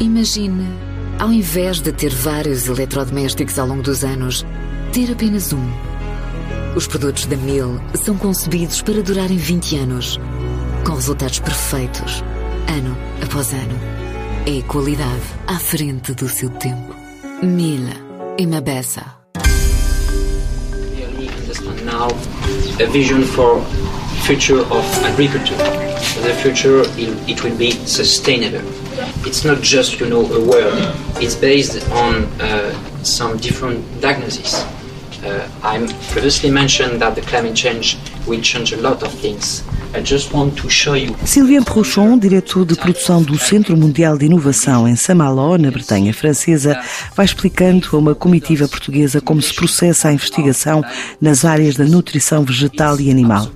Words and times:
Imagine, 0.00 0.66
ao 1.18 1.30
invés 1.30 1.78
de 1.82 1.92
ter 1.92 2.08
vários 2.08 2.66
eletrodomésticos 2.66 3.58
ao 3.58 3.66
longo 3.66 3.82
dos 3.82 4.02
anos, 4.02 4.46
ter 4.94 5.12
apenas 5.12 5.52
um. 5.52 5.70
Os 6.74 6.86
produtos 6.86 7.26
da 7.26 7.36
Mil 7.36 7.78
são 7.94 8.16
concebidos 8.16 8.80
para 8.80 9.02
durarem 9.02 9.36
20 9.36 9.76
anos, 9.76 10.18
com 10.86 10.94
resultados 10.94 11.38
perfeitos, 11.40 12.24
ano 12.66 12.96
após 13.22 13.52
ano. 13.52 13.78
É 14.46 14.62
qualidade 14.62 15.20
à 15.46 15.58
frente 15.58 16.14
do 16.14 16.26
seu 16.30 16.48
tempo. 16.48 16.96
Mil 17.42 17.82
e 18.38 18.46
Mabessa. 18.46 19.20
now 21.84 22.08
a 22.78 22.86
vision 22.90 23.22
for 23.22 23.62
future 24.24 24.60
of 24.60 24.84
agriculture. 25.04 25.56
The 26.22 26.34
future 26.42 26.82
it 27.28 27.42
will 27.42 27.56
be 27.56 27.72
sustainable. 27.86 28.79
It's 29.26 29.44
not 29.44 29.60
just 29.62 30.00
you 30.00 30.08
know 30.08 30.24
a 30.32 30.44
word. 30.44 30.72
It's 31.16 31.34
based 31.34 31.88
on 31.90 32.24
uh, 32.40 32.72
some 33.02 33.36
different 33.36 33.84
diagnoses. 34.00 34.54
Uh, 35.22 35.48
I 35.62 35.78
previously 36.10 36.50
mentioned 36.50 37.00
that 37.02 37.14
the 37.14 37.20
climate 37.22 37.54
change 37.54 37.98
will 38.26 38.40
change 38.40 38.72
a 38.72 38.78
lot 38.78 39.02
of 39.02 39.12
things. 39.12 39.62
Sylvain 41.24 41.62
Prochon, 41.62 42.16
diretor 42.16 42.64
de 42.64 42.76
produção 42.76 43.22
do 43.22 43.36
Centro 43.36 43.76
Mundial 43.76 44.16
de 44.16 44.26
Inovação 44.26 44.86
em 44.86 44.94
Saint-Malo, 44.94 45.58
na 45.58 45.70
Bretanha 45.70 46.14
Francesa, 46.14 46.78
vai 47.16 47.26
explicando 47.26 47.88
a 47.92 47.96
uma 47.96 48.14
comitiva 48.14 48.68
portuguesa 48.68 49.20
como 49.20 49.42
se 49.42 49.52
processa 49.52 50.08
a 50.08 50.12
investigação 50.12 50.84
nas 51.20 51.44
áreas 51.44 51.74
da 51.74 51.84
nutrição 51.84 52.44
vegetal 52.44 53.00
e 53.00 53.10
animal. 53.10 53.50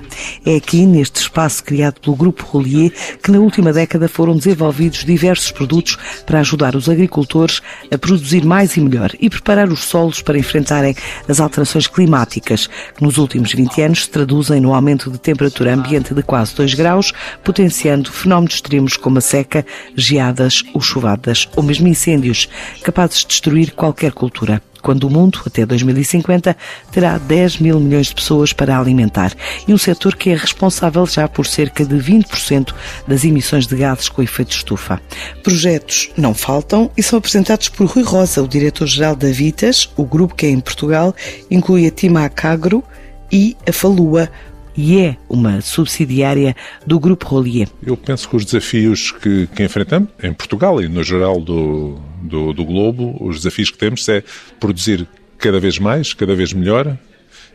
É 0.44 0.56
aqui, 0.56 0.84
neste 0.84 1.20
espaço 1.20 1.62
criado 1.62 2.00
pelo 2.00 2.16
Grupo 2.16 2.44
Rolier, 2.44 2.92
que 3.22 3.30
na 3.30 3.38
última 3.38 3.72
década 3.72 4.08
foram 4.08 4.36
desenvolvidos 4.36 5.04
diversos 5.04 5.52
produtos 5.52 5.96
para 6.26 6.40
ajudar 6.40 6.74
os 6.74 6.88
agricultores 6.88 7.60
a 7.92 7.96
produzir 7.96 8.44
mais 8.44 8.76
e 8.76 8.80
melhor 8.80 9.12
e 9.20 9.30
preparar 9.30 9.68
os 9.68 9.84
solos 9.84 10.20
para 10.20 10.38
enfrentarem 10.38 10.96
as 11.28 11.38
alterações 11.38 11.86
climáticas, 11.86 12.68
que 12.96 13.02
nos 13.04 13.18
últimos 13.18 13.52
20 13.52 13.82
anos 13.82 14.02
se 14.04 14.10
traduzem 14.10 14.60
no 14.60 14.74
aumento 14.74 15.10
de 15.10 15.18
temperatura 15.18 15.74
ambiente 15.74 16.12
de 16.12 16.23
quase 16.24 16.54
2 16.54 16.74
graus, 16.74 17.12
potenciando 17.42 18.10
fenómenos 18.10 18.54
extremos 18.54 18.96
como 18.96 19.18
a 19.18 19.20
seca, 19.20 19.64
geadas 19.94 20.62
ou 20.72 20.80
chuvadas, 20.80 21.48
ou 21.56 21.62
mesmo 21.62 21.88
incêndios, 21.88 22.48
capazes 22.82 23.20
de 23.20 23.28
destruir 23.28 23.72
qualquer 23.72 24.12
cultura 24.12 24.62
quando 24.84 25.04
o 25.04 25.10
mundo, 25.10 25.40
até 25.46 25.64
2050, 25.64 26.54
terá 26.92 27.16
10 27.16 27.58
mil 27.58 27.80
milhões 27.80 28.08
de 28.08 28.14
pessoas 28.14 28.52
para 28.52 28.78
alimentar 28.78 29.32
e 29.66 29.72
um 29.72 29.78
setor 29.78 30.14
que 30.14 30.28
é 30.28 30.36
responsável 30.36 31.06
já 31.06 31.26
por 31.26 31.46
cerca 31.46 31.86
de 31.86 31.96
20% 31.96 32.74
das 33.08 33.24
emissões 33.24 33.66
de 33.66 33.76
gases 33.76 34.10
com 34.10 34.22
efeito 34.22 34.54
estufa. 34.54 35.00
Projetos 35.42 36.10
não 36.18 36.34
faltam 36.34 36.90
e 36.94 37.02
são 37.02 37.18
apresentados 37.18 37.70
por 37.70 37.86
Rui 37.86 38.04
Rosa, 38.04 38.42
o 38.42 38.48
diretor-geral 38.48 39.16
da 39.16 39.28
Vitas, 39.28 39.88
o 39.96 40.04
grupo 40.04 40.34
que 40.34 40.44
é 40.44 40.50
em 40.50 40.60
Portugal, 40.60 41.14
inclui 41.50 41.86
a 41.86 41.90
Tima 41.90 42.28
Cagro 42.28 42.84
e 43.32 43.56
a 43.66 43.72
Falua, 43.72 44.30
e 44.76 44.98
é 44.98 45.16
uma 45.28 45.60
subsidiária 45.60 46.54
do 46.86 46.98
Grupo 46.98 47.26
Rolier. 47.26 47.68
Eu 47.84 47.96
penso 47.96 48.28
que 48.28 48.36
os 48.36 48.44
desafios 48.44 49.10
que, 49.12 49.46
que 49.48 49.62
enfrentamos, 49.62 50.08
em 50.22 50.32
Portugal 50.32 50.82
e 50.82 50.88
no 50.88 51.02
geral 51.02 51.40
do, 51.40 51.98
do, 52.22 52.52
do, 52.52 52.64
globo, 52.64 53.16
os 53.20 53.36
desafios 53.36 53.70
que 53.70 53.78
temos 53.78 54.08
é 54.08 54.22
produzir 54.58 55.06
cada 55.38 55.60
vez 55.60 55.78
mais, 55.78 56.12
cada 56.12 56.34
vez 56.34 56.52
melhor 56.52 56.96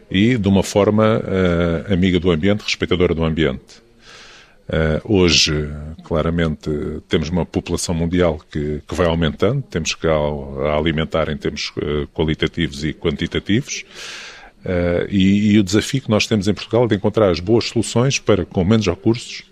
e 0.09 0.37
de 0.37 0.47
uma 0.47 0.63
forma 0.63 1.19
uh, 1.19 1.93
amiga 1.93 2.19
do 2.19 2.31
ambiente, 2.31 2.63
respeitadora 2.63 3.13
do 3.13 3.23
ambiente. 3.23 3.89
Uh, 4.69 5.01
hoje, 5.03 5.67
claramente, 6.03 6.69
temos 7.07 7.29
uma 7.29 7.43
população 7.43 7.95
mundial 7.95 8.39
que, 8.51 8.81
que 8.87 8.95
vai 8.95 9.07
aumentando, 9.07 9.63
temos 9.63 9.95
que 9.95 10.07
a, 10.07 10.11
a 10.11 10.77
alimentar 10.77 11.27
em 11.29 11.37
termos 11.37 11.71
uh, 11.77 12.07
qualitativos 12.13 12.83
e 12.83 12.93
quantitativos. 12.93 13.83
Uh, 14.65 15.07
e, 15.09 15.53
e, 15.53 15.59
o 15.59 15.63
desafio 15.63 16.01
que 16.01 16.09
nós 16.09 16.27
temos 16.27 16.47
em 16.47 16.53
Portugal 16.53 16.83
é 16.83 16.87
de 16.87 16.95
encontrar 16.95 17.29
as 17.29 17.39
boas 17.39 17.65
soluções 17.65 18.19
para, 18.19 18.45
com 18.45 18.63
menos 18.65 18.85
recursos, 18.87 19.43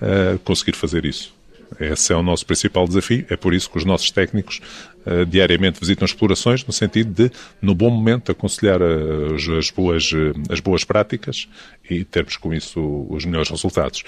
uh, 0.00 0.38
conseguir 0.40 0.76
fazer 0.76 1.04
isso. 1.04 1.34
Esse 1.80 2.12
é 2.12 2.16
o 2.16 2.22
nosso 2.22 2.46
principal 2.46 2.86
desafio, 2.86 3.26
é 3.28 3.36
por 3.36 3.52
isso 3.52 3.68
que 3.68 3.78
os 3.78 3.84
nossos 3.84 4.08
técnicos 4.12 4.60
uh, 5.06 5.26
diariamente 5.26 5.80
visitam 5.80 6.04
explorações, 6.04 6.64
no 6.64 6.72
sentido 6.72 7.10
de, 7.10 7.34
no 7.60 7.74
bom 7.74 7.90
momento, 7.90 8.30
aconselhar 8.30 8.80
as, 8.80 9.48
as, 9.48 9.70
boas, 9.70 10.10
as 10.48 10.60
boas 10.60 10.84
práticas 10.84 11.48
e 11.90 12.04
termos 12.04 12.36
com 12.36 12.54
isso 12.54 13.06
os 13.10 13.24
melhores 13.24 13.50
resultados. 13.50 14.04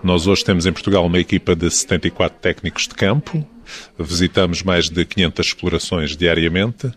Nós 0.00 0.28
hoje 0.28 0.44
temos 0.44 0.64
em 0.64 0.72
Portugal 0.72 1.04
uma 1.04 1.18
equipa 1.18 1.56
de 1.56 1.68
74 1.68 2.38
técnicos 2.38 2.86
de 2.86 2.94
campo, 2.94 3.44
visitamos 3.98 4.62
mais 4.62 4.88
de 4.88 5.04
500 5.04 5.46
explorações 5.46 6.16
diariamente 6.16 6.90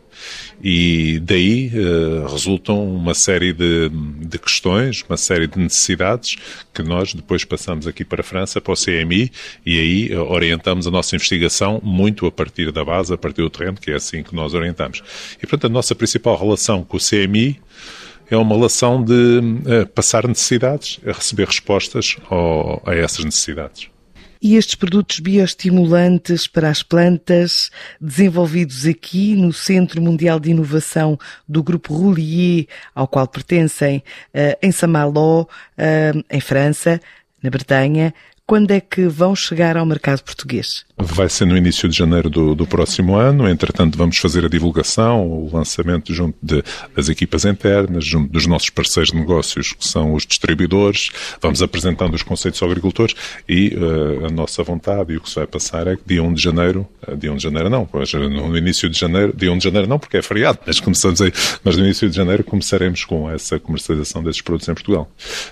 e 0.63 1.19
daí 1.19 1.71
uh, 1.73 2.27
resultam 2.27 2.83
uma 2.83 3.13
série 3.13 3.51
de, 3.51 3.89
de, 3.89 4.37
questões, 4.37 5.03
uma 5.09 5.17
série 5.17 5.47
de 5.47 5.57
necessidades 5.57 6.35
que 6.73 6.83
nós 6.83 7.13
depois 7.13 7.43
passamos 7.43 7.87
aqui 7.87 8.05
para 8.05 8.21
a 8.21 8.23
França, 8.23 8.61
para 8.61 8.73
o 8.73 8.75
CMI 8.75 9.31
e 9.65 9.79
aí 9.79 10.15
uh, 10.15 10.21
orientamos 10.31 10.85
a 10.85 10.91
nossa 10.91 11.15
investigação 11.15 11.81
muito 11.83 12.25
a 12.25 12.31
partir 12.31 12.71
da 12.71 12.85
base, 12.85 13.13
a 13.13 13.17
partir 13.17 13.41
do 13.41 13.49
terreno, 13.49 13.77
que 13.77 13.91
é 13.91 13.95
assim 13.95 14.21
que 14.21 14.35
nós 14.35 14.53
orientamos. 14.53 15.01
E 15.37 15.47
portanto 15.47 15.65
a 15.65 15.69
nossa 15.69 15.95
principal 15.95 16.37
relação 16.37 16.83
com 16.83 16.97
o 16.97 16.99
CMI 16.99 17.59
é 18.29 18.37
uma 18.37 18.55
relação 18.55 19.03
de 19.03 19.13
uh, 19.13 19.87
passar 19.93 20.27
necessidades, 20.27 20.99
a 21.05 21.11
receber 21.11 21.47
respostas 21.47 22.15
ao, 22.29 22.81
a 22.85 22.95
essas 22.95 23.25
necessidades. 23.25 23.90
E 24.41 24.55
estes 24.55 24.73
produtos 24.73 25.19
bioestimulantes 25.19 26.47
para 26.47 26.67
as 26.67 26.81
plantas, 26.81 27.69
desenvolvidos 27.99 28.87
aqui 28.87 29.35
no 29.35 29.53
Centro 29.53 30.01
Mundial 30.01 30.39
de 30.39 30.49
Inovação 30.49 31.15
do 31.47 31.61
Grupo 31.61 31.93
Roulier, 31.93 32.65
ao 32.95 33.07
qual 33.07 33.27
pertencem 33.27 33.97
uh, 34.33 34.57
em 34.59 34.71
Saint-Malo, 34.71 35.43
uh, 35.43 36.23
em 36.27 36.41
França, 36.41 36.99
na 37.43 37.51
Bretanha, 37.51 38.15
quando 38.45 38.71
é 38.71 38.81
que 38.81 39.07
vão 39.07 39.35
chegar 39.35 39.77
ao 39.77 39.85
mercado 39.85 40.21
português? 40.23 40.83
Vai 40.97 41.29
ser 41.29 41.45
no 41.45 41.57
início 41.57 41.87
de 41.89 41.97
janeiro 41.97 42.29
do, 42.29 42.53
do 42.53 42.67
próximo 42.67 43.15
ano. 43.15 43.47
Entretanto, 43.47 43.97
vamos 43.97 44.17
fazer 44.17 44.45
a 44.45 44.49
divulgação, 44.49 45.27
o 45.27 45.49
lançamento 45.51 46.13
junto 46.13 46.37
de, 46.41 46.63
das 46.95 47.09
equipas 47.09 47.45
internas, 47.45 48.05
junto 48.05 48.31
dos 48.31 48.45
nossos 48.45 48.69
parceiros 48.69 49.11
de 49.11 49.17
negócios, 49.17 49.73
que 49.73 49.87
são 49.87 50.13
os 50.13 50.25
distribuidores. 50.25 51.09
Vamos 51.41 51.61
apresentando 51.61 52.13
os 52.13 52.23
conceitos 52.23 52.61
aos 52.61 52.71
agricultores 52.71 53.15
e 53.47 53.75
uh, 53.75 54.27
a 54.27 54.29
nossa 54.29 54.63
vontade 54.63 55.13
e 55.13 55.17
o 55.17 55.21
que 55.21 55.29
se 55.29 55.35
vai 55.35 55.47
passar 55.47 55.87
é 55.87 55.95
que 55.95 56.03
dia 56.05 56.21
1 56.21 56.33
de 56.33 56.41
janeiro, 56.41 56.87
uh, 57.07 57.15
dia 57.15 57.31
1 57.31 57.37
de 57.37 57.43
janeiro 57.43 57.69
não, 57.69 57.87
no 58.49 58.57
início 58.57 58.89
de 58.89 58.99
janeiro, 58.99 59.33
dia 59.35 59.51
1 59.51 59.57
de 59.57 59.63
janeiro 59.63 59.87
não, 59.87 59.97
porque 59.97 60.17
é 60.17 60.21
feriado, 60.21 60.59
mas 60.65 60.79
começamos 60.79 61.21
aí, 61.21 61.31
mas 61.63 61.77
no 61.77 61.83
início 61.83 62.09
de 62.09 62.15
janeiro 62.15 62.43
começaremos 62.43 63.05
com 63.05 63.29
essa 63.29 63.59
comercialização 63.59 64.23
desses 64.23 64.41
produtos 64.41 64.67
em 64.67 64.73
Portugal. 64.73 65.09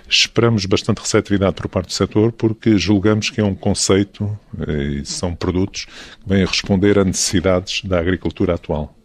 Esperamos 0.08 0.66
bastante 0.66 1.00
receptividade 1.00 1.56
por 1.56 1.68
parte 1.68 1.88
do 1.88 1.94
setor, 1.94 2.32
porque 2.32 2.78
julgamos 2.80 3.30
que 3.30 3.42
é 3.42 3.44
um 3.44 3.56
conceito 3.56 4.38
e 4.68 5.06
são 5.06 5.36
produtos 5.36 5.86
que 5.86 6.28
vêm 6.28 6.44
a 6.44 6.48
responder 6.48 6.98
a 6.98 7.06
necessidades 7.06 7.84
da 7.84 8.00
agricultura 8.00 8.56
atual. 8.56 8.96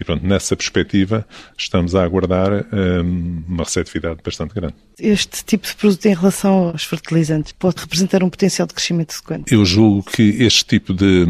E, 0.00 0.04
pronto, 0.04 0.26
nessa 0.26 0.56
perspectiva, 0.56 1.26
estamos 1.56 1.94
a 1.94 2.02
aguardar 2.02 2.66
um, 2.72 3.42
uma 3.46 3.64
receptividade 3.64 4.20
bastante 4.24 4.54
grande. 4.54 4.74
Este 4.98 5.44
tipo 5.44 5.66
de 5.66 5.74
produto 5.74 6.06
em 6.06 6.14
relação 6.14 6.68
aos 6.68 6.84
fertilizantes 6.84 7.52
pode 7.52 7.80
representar 7.80 8.22
um 8.22 8.30
potencial 8.30 8.66
de 8.66 8.74
crescimento 8.74 9.14
de 9.14 9.22
quanto? 9.22 9.52
Eu 9.52 9.64
julgo 9.64 10.02
que 10.10 10.22
este 10.42 10.64
tipo 10.64 10.92
de 10.92 11.26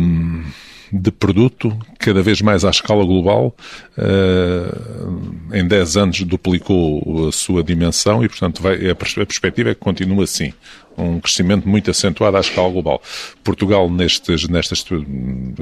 de 0.92 1.10
produto, 1.10 1.76
cada 1.98 2.22
vez 2.22 2.41
mais 2.41 2.64
à 2.64 2.70
escala 2.70 3.04
global, 3.04 3.54
uh, 3.98 5.54
em 5.54 5.66
10 5.66 5.97
anos 5.97 6.22
duplicou 6.22 7.28
a 7.28 7.32
sua 7.32 7.62
dimensão 7.62 8.25
e, 8.25 8.28
portanto, 8.28 8.62
vai, 8.62 8.88
a 8.88 8.94
perspectiva 8.94 9.70
é 9.70 9.75
que 9.75 9.81
continue 9.81 10.25
assim 10.25 10.53
um 10.98 11.20
crescimento 11.20 11.69
muito 11.69 11.91
acentuado 11.91 12.36
à 12.36 12.41
escala 12.41 12.70
global. 12.70 13.03
Portugal 13.44 13.88
nestes, 13.91 14.48
nestas 14.48 14.84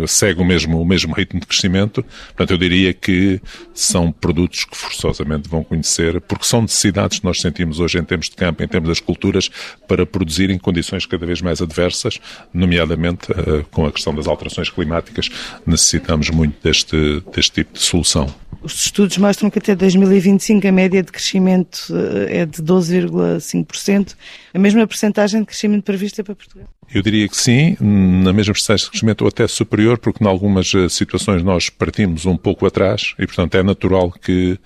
segue 0.07 0.41
o 0.41 0.45
mesmo, 0.45 0.81
o 0.81 0.85
mesmo 0.85 1.15
ritmo 1.15 1.41
de 1.41 1.47
crescimento, 1.47 2.03
portanto 2.29 2.51
eu 2.51 2.59
diria 2.59 2.93
que 2.93 3.41
são 3.75 4.11
produtos 4.11 4.65
que 4.65 4.77
forçosamente 4.77 5.49
vão 5.49 5.63
conhecer, 5.63 6.21
porque 6.23 6.45
são 6.45 6.63
necessidades 6.63 7.19
que 7.19 7.25
nós 7.25 7.41
sentimos 7.41 7.81
hoje 7.81 7.99
em 7.99 8.05
termos 8.05 8.29
de 8.29 8.37
campo, 8.37 8.63
em 8.63 8.69
termos 8.69 8.89
das 8.89 9.01
culturas, 9.01 9.51
para 9.87 10.07
produzir 10.07 10.51
em 10.51 10.59
condições 10.59 11.07
cada 11.07 11.27
vez 11.27 11.41
mais 11.41 11.61
adversas, 11.61 12.19
nomeadamente 12.53 13.31
uh, 13.33 13.65
com 13.71 13.87
a 13.87 13.93
questão 13.93 14.15
das 14.15 14.27
alterações 14.27 14.71
climáticas, 14.71 15.29
necessitamos 15.67 16.31
muito 16.31 16.57
deste, 16.63 17.23
deste 17.35 17.53
tipo 17.53 17.75
de 17.75 17.81
solução. 17.81 18.33
Os 18.67 18.87
estudos 18.87 19.17
mostram 19.17 19.49
que 19.49 19.61
até 19.61 19.77
2025 19.77 20.67
a 20.67 20.73
média 20.73 21.01
de 21.01 21.13
crescimento 21.13 21.87
eh, 22.29 22.39
é 22.41 22.47
de 22.47 22.61
12,5%, 22.61 24.17
a 24.53 24.59
mesma 24.59 24.85
percentagem 24.89 25.39
de 25.39 25.47
crescimento 25.47 25.85
prevista 25.85 26.25
para 26.25 26.35
Portugal. 26.35 26.67
Eu 26.93 27.01
diria 27.01 27.29
que 27.29 27.37
sim, 27.37 27.77
na 27.81 28.33
mesma 28.33 28.53
percentagem 28.53 28.87
de 28.87 28.91
crescimento 28.91 29.23
ou 29.23 29.29
até 29.29 29.47
superior, 29.47 29.99
porque 29.99 30.25
em 30.25 30.27
algumas 30.27 30.75
eh, 30.75 30.89
situações 30.89 31.45
nós 31.45 31.71
partimos 31.71 32.27
um 32.27 32.37
pouco 32.37 32.67
atrás 32.67 33.15
e, 33.21 33.25
portanto, 33.25 33.55
é 33.55 33.63
natural 33.63 34.11
que, 34.11 34.59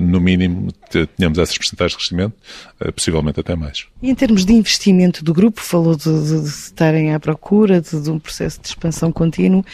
no 0.00 0.20
mínimo, 0.20 0.72
tenhamos 1.16 1.38
essas 1.38 1.56
percentagens 1.56 1.92
de 1.92 1.98
crescimento, 1.98 2.34
eh, 2.80 2.90
possivelmente 2.90 3.38
até 3.38 3.54
mais. 3.54 3.86
E 4.02 4.10
em 4.10 4.14
termos 4.14 4.44
de 4.44 4.52
investimento 4.52 5.22
do 5.22 5.32
grupo, 5.32 5.60
falou 5.60 5.94
de, 5.94 6.04
de, 6.04 6.42
de 6.42 6.48
estarem 6.48 7.14
à 7.14 7.20
procura 7.20 7.80
de, 7.80 8.00
de, 8.00 8.10
um 8.10 8.18
processo 8.18 8.60
de 8.60 8.68
expansão 8.68 9.12
contínuo, 9.12 9.64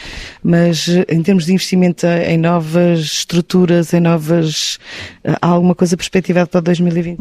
mas 0.43 0.88
em 1.08 1.22
termos 1.22 1.46
de 1.46 1.52
investimento 1.52 2.06
em 2.06 2.37
novas 2.37 3.00
estruturas, 3.00 3.94
em 3.94 4.00
novas. 4.00 4.78
Há 5.40 5.48
alguma 5.48 5.75
coisa 5.75 5.96
perspectivada 5.96 6.46
para 6.46 6.60
2020? 6.60 7.20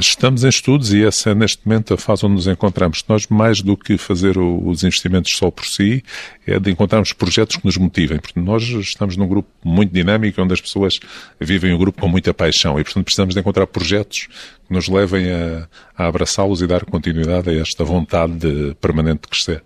Estamos 0.00 0.44
em 0.44 0.48
estudos 0.48 0.92
e 0.92 1.04
essa 1.04 1.30
é 1.30 1.34
neste 1.34 1.66
momento 1.66 1.94
a 1.94 1.98
fase 1.98 2.26
onde 2.26 2.34
nos 2.34 2.46
encontramos. 2.46 3.04
Nós, 3.08 3.26
mais 3.28 3.62
do 3.62 3.76
que 3.76 3.96
fazer 3.96 4.36
os 4.38 4.82
investimentos 4.82 5.36
só 5.36 5.50
por 5.50 5.64
si, 5.64 6.02
é 6.46 6.58
de 6.58 6.70
encontrarmos 6.70 7.12
projetos 7.12 7.56
que 7.56 7.64
nos 7.64 7.76
motivem. 7.76 8.18
Porque 8.18 8.38
nós 8.38 8.62
estamos 8.62 9.16
num 9.16 9.28
grupo 9.28 9.48
muito 9.64 9.92
dinâmico, 9.92 10.40
onde 10.42 10.54
as 10.54 10.60
pessoas 10.60 10.98
vivem 11.40 11.72
o 11.72 11.78
grupo 11.78 12.00
com 12.00 12.08
muita 12.16 12.32
paixão 12.32 12.80
e, 12.80 12.84
portanto, 12.84 13.04
precisamos 13.04 13.34
de 13.34 13.40
encontrar 13.40 13.66
projetos 13.66 14.28
que 14.66 14.72
nos 14.72 14.88
levem 14.88 15.30
a, 15.30 15.68
a 15.96 16.06
abraçá-los 16.06 16.62
e 16.62 16.66
dar 16.66 16.84
continuidade 16.86 17.50
a 17.50 17.60
esta 17.60 17.84
vontade 17.84 18.32
de, 18.32 18.74
permanente 18.80 19.22
de 19.22 19.28
crescer. 19.28 19.62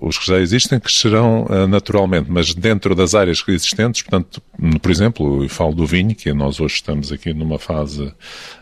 Os 0.00 0.18
que 0.18 0.26
já 0.26 0.38
existem 0.38 0.80
crescerão 0.80 1.44
uh, 1.44 1.68
naturalmente, 1.68 2.30
mas 2.30 2.52
dentro 2.54 2.94
das 2.94 3.14
áreas 3.14 3.42
existentes, 3.46 4.02
portanto, 4.02 4.42
por 4.80 4.90
exemplo, 4.90 5.44
eu 5.44 5.48
falo 5.48 5.74
do 5.74 5.86
vinho, 5.86 6.14
que 6.14 6.32
nós 6.32 6.58
hoje 6.58 6.76
estamos 6.76 7.12
aqui 7.12 7.32
numa 7.32 7.58
fase 7.58 8.12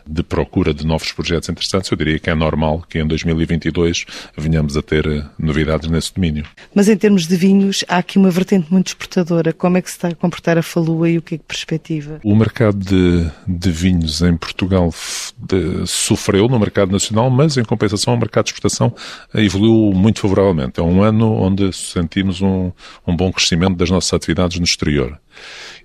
de 0.05 0.23
procura 0.23 0.73
de 0.73 0.85
novos 0.85 1.11
projetos 1.11 1.49
interessantes, 1.49 1.89
eu 1.89 1.97
diria 1.97 2.19
que 2.19 2.29
é 2.29 2.35
normal 2.35 2.83
que 2.87 2.99
em 2.99 3.07
2022 3.07 4.05
venhamos 4.37 4.75
a 4.77 4.81
ter 4.81 5.07
uh, 5.07 5.25
novidades 5.37 5.89
nesse 5.89 6.13
domínio. 6.13 6.45
Mas 6.73 6.89
em 6.89 6.97
termos 6.97 7.27
de 7.27 7.35
vinhos, 7.35 7.83
há 7.87 7.97
aqui 7.97 8.17
uma 8.17 8.29
vertente 8.29 8.71
muito 8.71 8.87
exportadora. 8.87 9.53
Como 9.53 9.77
é 9.77 9.81
que 9.81 9.89
se 9.89 9.95
está 9.95 10.09
a 10.09 10.15
comportar 10.15 10.57
a 10.57 10.63
Falua 10.63 11.09
e 11.09 11.17
o 11.17 11.21
que 11.21 11.35
é 11.35 11.37
que 11.37 11.43
perspectiva? 11.43 12.19
O 12.23 12.35
mercado 12.35 12.77
de, 12.77 13.29
de 13.47 13.71
vinhos 13.71 14.21
em 14.21 14.35
Portugal 14.35 14.93
de, 15.37 15.85
sofreu 15.87 16.47
no 16.47 16.59
mercado 16.59 16.91
nacional, 16.91 17.29
mas 17.29 17.57
em 17.57 17.63
compensação 17.63 18.13
o 18.13 18.17
mercado 18.17 18.45
de 18.45 18.51
exportação 18.51 18.93
evoluiu 19.33 19.93
muito 19.93 20.19
favoravelmente. 20.19 20.79
É 20.79 20.83
um 20.83 21.01
ano 21.01 21.33
onde 21.33 21.71
sentimos 21.73 22.41
um, 22.41 22.71
um 23.07 23.15
bom 23.15 23.31
crescimento 23.31 23.75
das 23.75 23.89
nossas 23.89 24.13
atividades 24.13 24.57
no 24.59 24.65
exterior. 24.65 25.19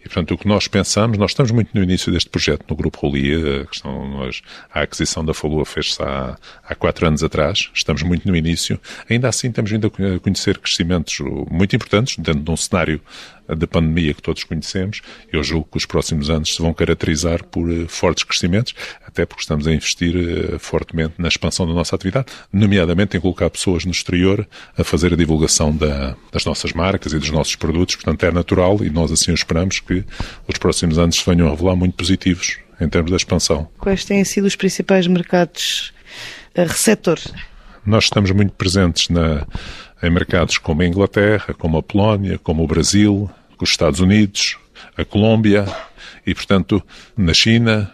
E, 0.00 0.02
portanto, 0.02 0.34
o 0.34 0.38
que 0.38 0.46
nós 0.46 0.68
pensamos, 0.68 1.18
nós 1.18 1.32
estamos 1.32 1.50
muito 1.50 1.70
no 1.74 1.82
início 1.82 2.12
deste 2.12 2.30
projeto, 2.30 2.64
no 2.68 2.76
Grupo 2.76 2.98
Rolia, 3.00 3.62
a, 3.62 3.66
questão, 3.66 4.08
nós, 4.08 4.42
a 4.72 4.82
aquisição 4.82 5.24
da 5.24 5.34
Falua 5.34 5.64
fez-se 5.64 6.02
há, 6.02 6.36
há 6.62 6.74
quatro 6.74 7.06
anos 7.06 7.22
atrás, 7.22 7.70
estamos 7.74 8.02
muito 8.02 8.26
no 8.28 8.36
início, 8.36 8.80
ainda 9.08 9.28
assim 9.28 9.50
temos 9.50 9.70
vindo 9.70 9.86
a 9.86 10.20
conhecer 10.20 10.58
crescimentos 10.58 11.18
muito 11.50 11.74
importantes 11.74 12.16
dentro 12.16 12.42
de 12.42 12.50
um 12.50 12.56
cenário 12.56 13.00
da 13.54 13.66
pandemia 13.66 14.14
que 14.14 14.22
todos 14.22 14.44
conhecemos. 14.44 15.00
Eu 15.32 15.42
julgo 15.42 15.68
que 15.70 15.76
os 15.76 15.86
próximos 15.86 16.30
anos 16.30 16.54
se 16.54 16.62
vão 16.62 16.72
caracterizar 16.74 17.44
por 17.44 17.70
eh, 17.70 17.86
fortes 17.88 18.24
crescimentos, 18.24 18.74
até 19.06 19.24
porque 19.24 19.42
estamos 19.42 19.66
a 19.66 19.72
investir 19.72 20.14
eh, 20.16 20.58
fortemente 20.58 21.14
na 21.18 21.28
expansão 21.28 21.66
da 21.66 21.72
nossa 21.72 21.96
atividade, 21.96 22.26
nomeadamente 22.52 23.16
em 23.16 23.20
colocar 23.20 23.48
pessoas 23.50 23.84
no 23.84 23.90
exterior 23.90 24.46
a 24.76 24.84
fazer 24.84 25.12
a 25.12 25.16
divulgação 25.16 25.74
da, 25.74 26.16
das 26.32 26.44
nossas 26.44 26.72
marcas 26.72 27.12
e 27.12 27.18
dos 27.18 27.30
nossos 27.30 27.56
produtos. 27.56 27.96
Portanto, 27.96 28.24
é 28.24 28.30
natural 28.30 28.78
e 28.82 28.90
nós 28.90 29.10
assim 29.10 29.32
esperamos 29.32 29.80
que 29.80 30.04
os 30.46 30.58
próximos 30.58 30.98
anos 30.98 31.16
se 31.16 31.24
venham 31.24 31.48
a 31.48 31.50
revelar 31.50 31.76
muito 31.76 31.94
positivos 31.94 32.58
em 32.80 32.88
termos 32.88 33.10
da 33.10 33.16
expansão. 33.16 33.68
Quais 33.78 34.04
têm 34.04 34.24
sido 34.24 34.46
os 34.46 34.56
principais 34.56 35.06
mercados 35.06 35.92
uh, 36.56 36.62
receptores? 36.62 37.32
Nós 37.84 38.04
estamos 38.04 38.30
muito 38.30 38.52
presentes 38.52 39.08
na, 39.08 39.46
em 40.02 40.10
mercados 40.10 40.58
como 40.58 40.82
a 40.82 40.86
Inglaterra, 40.86 41.54
como 41.54 41.78
a 41.78 41.82
Polónia, 41.82 42.38
como 42.38 42.62
o 42.62 42.66
Brasil, 42.66 43.30
os 43.64 43.70
Estados 43.70 44.00
Unidos, 44.00 44.56
a 44.96 45.04
Colômbia 45.04 45.66
e, 46.26 46.34
portanto, 46.34 46.82
na 47.16 47.32
China, 47.32 47.90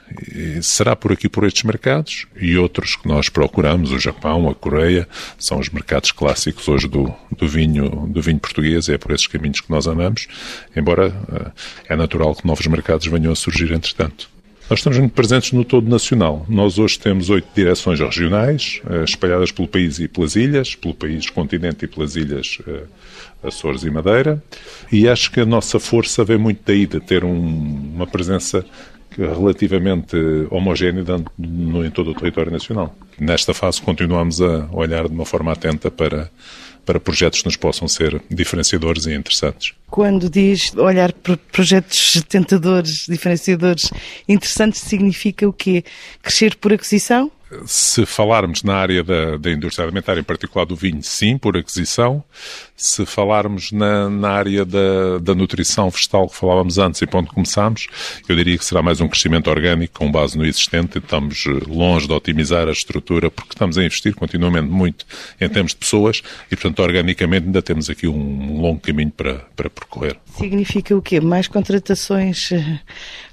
será 0.60 0.96
por 0.96 1.12
aqui 1.12 1.28
por 1.28 1.44
estes 1.44 1.62
mercados 1.62 2.26
e 2.36 2.56
outros 2.56 2.96
que 2.96 3.06
nós 3.06 3.28
procuramos, 3.28 3.92
o 3.92 3.98
Japão, 3.98 4.50
a 4.50 4.54
Coreia, 4.54 5.08
são 5.38 5.60
os 5.60 5.68
mercados 5.68 6.10
clássicos 6.10 6.66
hoje 6.66 6.88
do, 6.88 7.14
do 7.30 7.46
vinho 7.46 8.08
do 8.08 8.20
vinho 8.20 8.40
português, 8.40 8.88
é 8.88 8.98
por 8.98 9.12
esses 9.12 9.28
caminhos 9.28 9.60
que 9.60 9.70
nós 9.70 9.86
andamos, 9.86 10.26
embora 10.74 11.14
eh, 11.32 11.52
é 11.90 11.96
natural 11.96 12.34
que 12.34 12.46
novos 12.46 12.66
mercados 12.66 13.06
venham 13.06 13.32
a 13.32 13.36
surgir 13.36 13.70
entretanto. 13.70 14.28
Nós 14.68 14.78
estamos 14.78 14.98
muito 14.98 15.12
presentes 15.12 15.52
no 15.52 15.62
todo 15.62 15.90
nacional. 15.90 16.46
Nós 16.48 16.78
hoje 16.78 16.98
temos 16.98 17.28
oito 17.28 17.46
direções 17.54 18.00
regionais, 18.00 18.80
eh, 18.88 19.04
espalhadas 19.04 19.52
pelo 19.52 19.68
país 19.68 19.98
e 19.98 20.08
pelas 20.08 20.36
ilhas, 20.36 20.74
pelo 20.74 20.94
país 20.94 21.28
continente 21.28 21.84
e 21.84 21.88
pelas 21.88 22.16
ilhas 22.16 22.58
eh, 22.66 22.84
Açores 23.42 23.82
e 23.82 23.90
Madeira, 23.90 24.42
e 24.90 25.06
acho 25.06 25.30
que 25.30 25.40
a 25.40 25.44
nossa 25.44 25.78
força 25.78 26.24
vem 26.24 26.38
muito 26.38 26.62
daí, 26.64 26.86
de 26.86 26.98
ter 26.98 27.24
um, 27.24 27.92
uma 27.94 28.06
presença 28.06 28.64
relativamente 29.18 30.16
homogénea 30.50 31.04
em 31.38 31.90
todo 31.90 32.12
o 32.12 32.14
território 32.14 32.50
nacional. 32.50 32.96
Nesta 33.18 33.52
fase 33.52 33.82
continuamos 33.82 34.40
a 34.40 34.66
olhar 34.72 35.06
de 35.06 35.14
uma 35.14 35.26
forma 35.26 35.52
atenta 35.52 35.90
para 35.90 36.30
para 36.84 37.00
projetos 37.00 37.40
que 37.40 37.46
nos 37.46 37.56
possam 37.56 37.88
ser 37.88 38.20
diferenciadores 38.30 39.06
e 39.06 39.14
interessantes. 39.14 39.72
Quando 39.90 40.28
diz 40.28 40.74
olhar 40.76 41.12
para 41.12 41.36
projetos 41.36 42.22
tentadores, 42.28 43.06
diferenciadores, 43.08 43.90
interessantes, 44.28 44.80
significa 44.80 45.48
o 45.48 45.52
quê? 45.52 45.84
Crescer 46.22 46.56
por 46.56 46.72
aquisição? 46.72 47.30
Se 47.66 48.04
falarmos 48.06 48.62
na 48.62 48.74
área 48.74 49.04
da, 49.04 49.36
da 49.36 49.50
indústria 49.50 49.84
alimentar, 49.84 50.18
em 50.18 50.22
particular 50.22 50.64
do 50.64 50.74
vinho, 50.74 51.02
sim, 51.02 51.36
por 51.38 51.56
aquisição. 51.56 52.24
Se 52.76 53.06
falarmos 53.06 53.70
na, 53.70 54.08
na 54.08 54.30
área 54.30 54.64
da, 54.64 55.18
da 55.20 55.34
nutrição 55.34 55.88
vegetal 55.90 56.28
que 56.28 56.36
falávamos 56.36 56.78
antes 56.78 57.00
e 57.02 57.06
ponto 57.06 57.32
começámos, 57.32 57.86
eu 58.28 58.34
diria 58.34 58.58
que 58.58 58.64
será 58.64 58.82
mais 58.82 59.00
um 59.00 59.08
crescimento 59.08 59.48
orgânico 59.48 59.98
com 59.98 60.10
base 60.10 60.36
no 60.36 60.44
existente. 60.44 60.98
Estamos 60.98 61.44
eh, 61.46 61.50
longe 61.68 62.06
de 62.06 62.12
otimizar 62.12 62.66
a 62.66 62.72
estrutura 62.72 63.30
porque 63.30 63.52
estamos 63.52 63.78
a 63.78 63.84
investir 63.84 64.14
continuamente 64.14 64.68
muito 64.68 65.06
em 65.40 65.48
termos 65.48 65.72
de 65.72 65.78
pessoas 65.78 66.22
e, 66.50 66.56
portanto, 66.56 66.80
organicamente 66.80 67.46
ainda 67.46 67.62
temos 67.62 67.88
aqui 67.88 68.08
um 68.08 68.60
longo 68.60 68.80
caminho 68.80 69.12
para, 69.12 69.46
para 69.54 69.70
percorrer. 69.70 70.18
Significa 70.36 70.96
o 70.96 71.02
quê? 71.02 71.20
Mais 71.20 71.46
contratações 71.46 72.50
eh, 72.50 72.80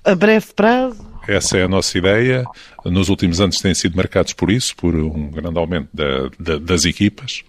a 0.03 0.13
breve 0.13 0.47
prazo? 0.55 1.10
Essa 1.27 1.57
é 1.57 1.63
a 1.63 1.67
nossa 1.67 1.97
ideia. 1.97 2.45
Nos 2.85 3.09
últimos 3.09 3.39
anos 3.39 3.59
têm 3.59 3.73
sido 3.73 3.95
marcados 3.95 4.33
por 4.33 4.51
isso, 4.51 4.75
por 4.75 4.95
um 4.95 5.29
grande 5.29 5.57
aumento 5.57 5.89
da, 5.93 6.29
da, 6.39 6.57
das 6.57 6.85
equipas, 6.85 7.43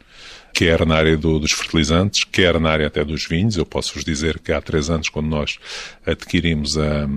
quer 0.52 0.84
na 0.84 0.96
área 0.96 1.16
do, 1.16 1.38
dos 1.38 1.52
fertilizantes, 1.52 2.24
quer 2.24 2.60
na 2.60 2.70
área 2.70 2.86
até 2.86 3.04
dos 3.04 3.26
vinhos. 3.26 3.56
Eu 3.56 3.64
posso 3.64 3.94
vos 3.94 4.04
dizer 4.04 4.38
que 4.38 4.52
há 4.52 4.60
três 4.60 4.90
anos, 4.90 5.08
quando 5.08 5.28
nós 5.28 5.58
adquirimos 6.06 6.76
a, 6.76 7.08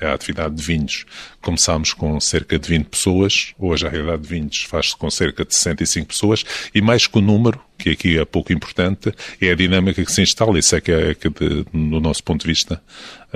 a 0.00 0.12
atividade 0.12 0.54
de 0.54 0.62
vinhos, 0.62 1.06
começámos 1.40 1.92
com 1.92 2.20
cerca 2.20 2.58
de 2.58 2.68
20 2.68 2.86
pessoas. 2.86 3.54
Hoje 3.58 3.86
a 3.86 3.90
realidade 3.90 4.22
de 4.22 4.28
vinhos 4.28 4.62
faz-se 4.62 4.96
com 4.96 5.10
cerca 5.10 5.44
de 5.44 5.54
65 5.54 6.08
pessoas 6.08 6.44
e 6.74 6.80
mais 6.80 7.06
que 7.06 7.18
o 7.18 7.22
número, 7.22 7.60
que 7.78 7.90
aqui 7.90 8.18
é 8.18 8.24
pouco 8.24 8.52
importante, 8.52 9.12
é 9.40 9.50
a 9.50 9.54
dinâmica 9.54 10.04
que 10.04 10.12
se 10.12 10.22
instala. 10.22 10.58
Isso 10.58 10.76
é 10.76 10.80
que 10.80 10.92
é, 10.92 11.14
que 11.14 11.30
de, 11.30 11.64
no 11.72 12.00
nosso 12.00 12.22
ponto 12.22 12.42
de 12.42 12.48
vista, 12.48 12.82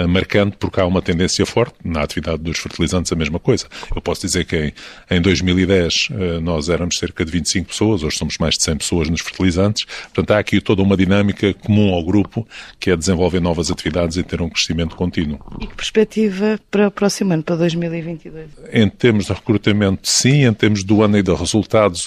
marcante, 0.09 0.57
porque 0.59 0.81
há 0.81 0.87
uma 0.87 1.01
tendência 1.01 1.47
forte 1.47 1.75
na 1.85 2.03
atividade 2.03 2.43
dos 2.43 2.59
fertilizantes, 2.59 3.13
a 3.13 3.17
mesma 3.17 3.39
coisa. 3.39 3.67
Eu 3.95 4.03
posso 4.03 4.23
dizer 4.27 4.45
que 4.45 4.57
em, 4.57 4.73
em 5.17 5.21
2010 5.21 6.09
eh, 6.11 6.41
nós 6.41 6.69
éramos 6.69 6.99
cerca 6.99 7.25
de 7.25 7.31
25 7.31 7.69
pessoas, 7.69 8.03
hoje 8.03 8.17
somos 8.17 8.39
mais 8.39 8.57
de 8.57 8.65
100 8.65 8.77
pessoas 8.79 9.09
nos 9.09 9.21
fertilizantes. 9.21 9.85
Portanto, 9.85 10.31
há 10.33 10.39
aqui 10.39 10.61
toda 10.61 10.83
uma 10.83 10.97
dinâmica 10.97 11.55
comum 11.55 11.93
ao 11.95 12.05
grupo, 12.05 12.47
que 12.81 12.91
é 12.91 12.97
desenvolver 12.97 13.41
novas 13.41 13.71
atividades 13.71 14.17
e 14.17 14.23
ter 14.23 14.43
um 14.43 14.49
crescimento 14.49 14.97
contínuo. 14.97 15.39
E 15.61 15.67
que 15.67 15.75
perspectiva 15.75 16.59
para 16.71 16.89
o 16.89 16.91
próximo 16.91 17.33
ano, 17.33 17.43
para 17.43 17.57
2022? 17.57 18.49
Em 18.73 18.89
termos 18.89 19.27
de 19.27 19.33
recrutamento, 19.33 20.09
sim. 20.09 20.45
Em 20.45 20.53
termos 20.53 20.83
do 20.83 21.03
ano 21.03 21.19
e 21.19 21.23
de 21.23 21.33
resultados, 21.33 22.07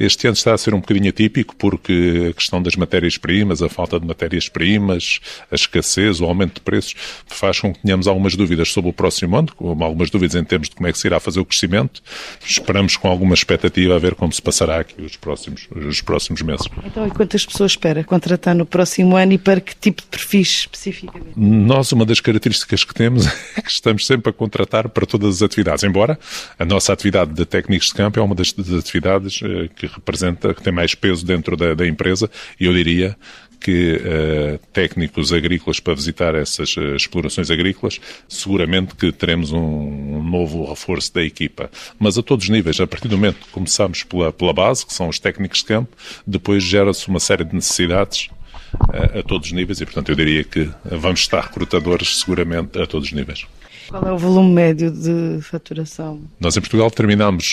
este 0.00 0.26
ano 0.26 0.34
está 0.34 0.54
a 0.54 0.58
ser 0.58 0.72
um 0.74 0.80
bocadinho 0.80 1.10
atípico, 1.10 1.54
por 1.54 1.74
porque 1.74 2.28
a 2.30 2.32
questão 2.32 2.62
das 2.62 2.76
matérias-primas, 2.76 3.60
a 3.60 3.68
falta 3.68 3.98
de 3.98 4.06
matérias-primas, 4.06 5.18
a 5.50 5.56
escassez, 5.56 6.20
o 6.20 6.24
aumento 6.24 6.54
de 6.54 6.60
preços, 6.60 6.94
faz 7.26 7.58
com 7.58 7.72
que 7.72 7.80
tenhamos 7.80 8.06
algumas 8.06 8.36
dúvidas 8.36 8.70
sobre 8.70 8.90
o 8.90 8.92
próximo 8.92 9.36
ano, 9.36 9.48
algumas 9.58 10.10
dúvidas 10.10 10.34
em 10.34 10.44
termos 10.44 10.68
de 10.68 10.76
como 10.76 10.86
é 10.86 10.92
que 10.92 10.98
se 10.98 11.06
irá 11.06 11.18
fazer 11.18 11.40
o 11.40 11.44
crescimento. 11.44 12.02
Esperamos 12.46 12.96
com 12.96 13.08
alguma 13.08 13.34
expectativa 13.34 13.96
a 13.96 13.98
ver 13.98 14.14
como 14.14 14.32
se 14.32 14.40
passará 14.40 14.80
aqui 14.80 15.02
os 15.02 15.16
próximos, 15.16 15.68
os 15.74 16.00
próximos 16.00 16.42
meses. 16.42 16.66
Então, 16.84 17.06
e 17.06 17.10
quantas 17.10 17.44
pessoas 17.44 17.72
espera 17.72 18.04
contratar 18.04 18.54
no 18.54 18.64
próximo 18.64 19.16
ano 19.16 19.32
e 19.32 19.38
para 19.38 19.60
que 19.60 19.74
tipo 19.74 20.02
de 20.02 20.08
perfis 20.08 20.48
especificamente? 20.60 21.32
Nós, 21.36 21.90
uma 21.90 22.04
das 22.04 22.20
características 22.20 22.84
que 22.84 22.94
temos 22.94 23.26
é 23.56 23.60
que 23.60 23.70
estamos 23.70 24.06
sempre 24.06 24.30
a 24.30 24.32
contratar 24.32 24.88
para 24.88 25.04
todas 25.04 25.36
as 25.36 25.42
atividades, 25.42 25.82
embora 25.82 26.18
a 26.58 26.64
nossa 26.64 26.92
atividade 26.92 27.32
de 27.32 27.44
técnicos 27.44 27.88
de 27.88 27.94
campo 27.94 28.20
é 28.20 28.22
uma 28.22 28.34
das, 28.34 28.52
das 28.52 28.70
atividades 28.70 29.40
eh, 29.42 29.68
que 29.74 29.86
representa, 29.86 30.54
que 30.54 30.62
tem 30.62 30.72
mais 30.72 30.94
peso 30.94 31.26
dentro 31.26 31.56
da 31.56 31.64
da, 31.64 31.74
da 31.74 31.86
empresa 31.86 32.30
e 32.60 32.66
eu 32.66 32.74
diria 32.74 33.16
que 33.64 33.96
uh, 33.96 34.58
técnicos 34.74 35.32
agrícolas 35.32 35.80
para 35.80 35.94
visitar 35.94 36.34
essas 36.34 36.76
uh, 36.76 36.94
explorações 36.94 37.50
agrícolas, 37.50 37.98
seguramente 38.28 38.94
que 38.94 39.10
teremos 39.10 39.52
um, 39.52 39.58
um, 39.58 40.22
novo 40.22 40.66
reforço 40.66 41.14
da 41.14 41.22
equipa. 41.22 41.70
Mas 41.98 42.18
a 42.18 42.22
todos 42.22 42.44
os 42.44 42.50
níveis, 42.50 42.78
a 42.78 42.86
partir 42.86 43.08
do 43.08 43.16
momento 43.16 43.38
que 43.38 43.48
começamos 43.48 44.02
pela, 44.02 44.30
pela 44.30 44.52
base, 44.52 44.84
que 44.84 44.92
são 44.92 45.08
os 45.08 45.18
técnicos 45.18 45.60
de 45.60 45.64
campo, 45.64 45.96
depois 46.26 46.62
gera-se 46.62 47.08
uma 47.08 47.18
série 47.18 47.42
de 47.42 47.54
necessidades 47.54 48.28
uh, 48.74 49.20
a 49.20 49.22
todos 49.22 49.46
os 49.46 49.52
níveis 49.52 49.80
e, 49.80 49.86
portanto, 49.86 50.10
eu 50.10 50.14
diria 50.14 50.44
que 50.44 50.68
vamos 50.84 51.20
estar 51.20 51.40
recrutadores 51.40 52.20
seguramente 52.20 52.78
a 52.78 52.86
todos 52.86 53.08
os 53.08 53.14
níveis. 53.14 53.46
Qual 53.88 54.06
é 54.06 54.12
o 54.12 54.18
volume 54.18 54.52
médio 54.52 54.90
de 54.90 55.40
faturação? 55.40 56.20
Nós 56.38 56.54
em 56.54 56.60
Portugal 56.60 56.90
terminamos, 56.90 57.52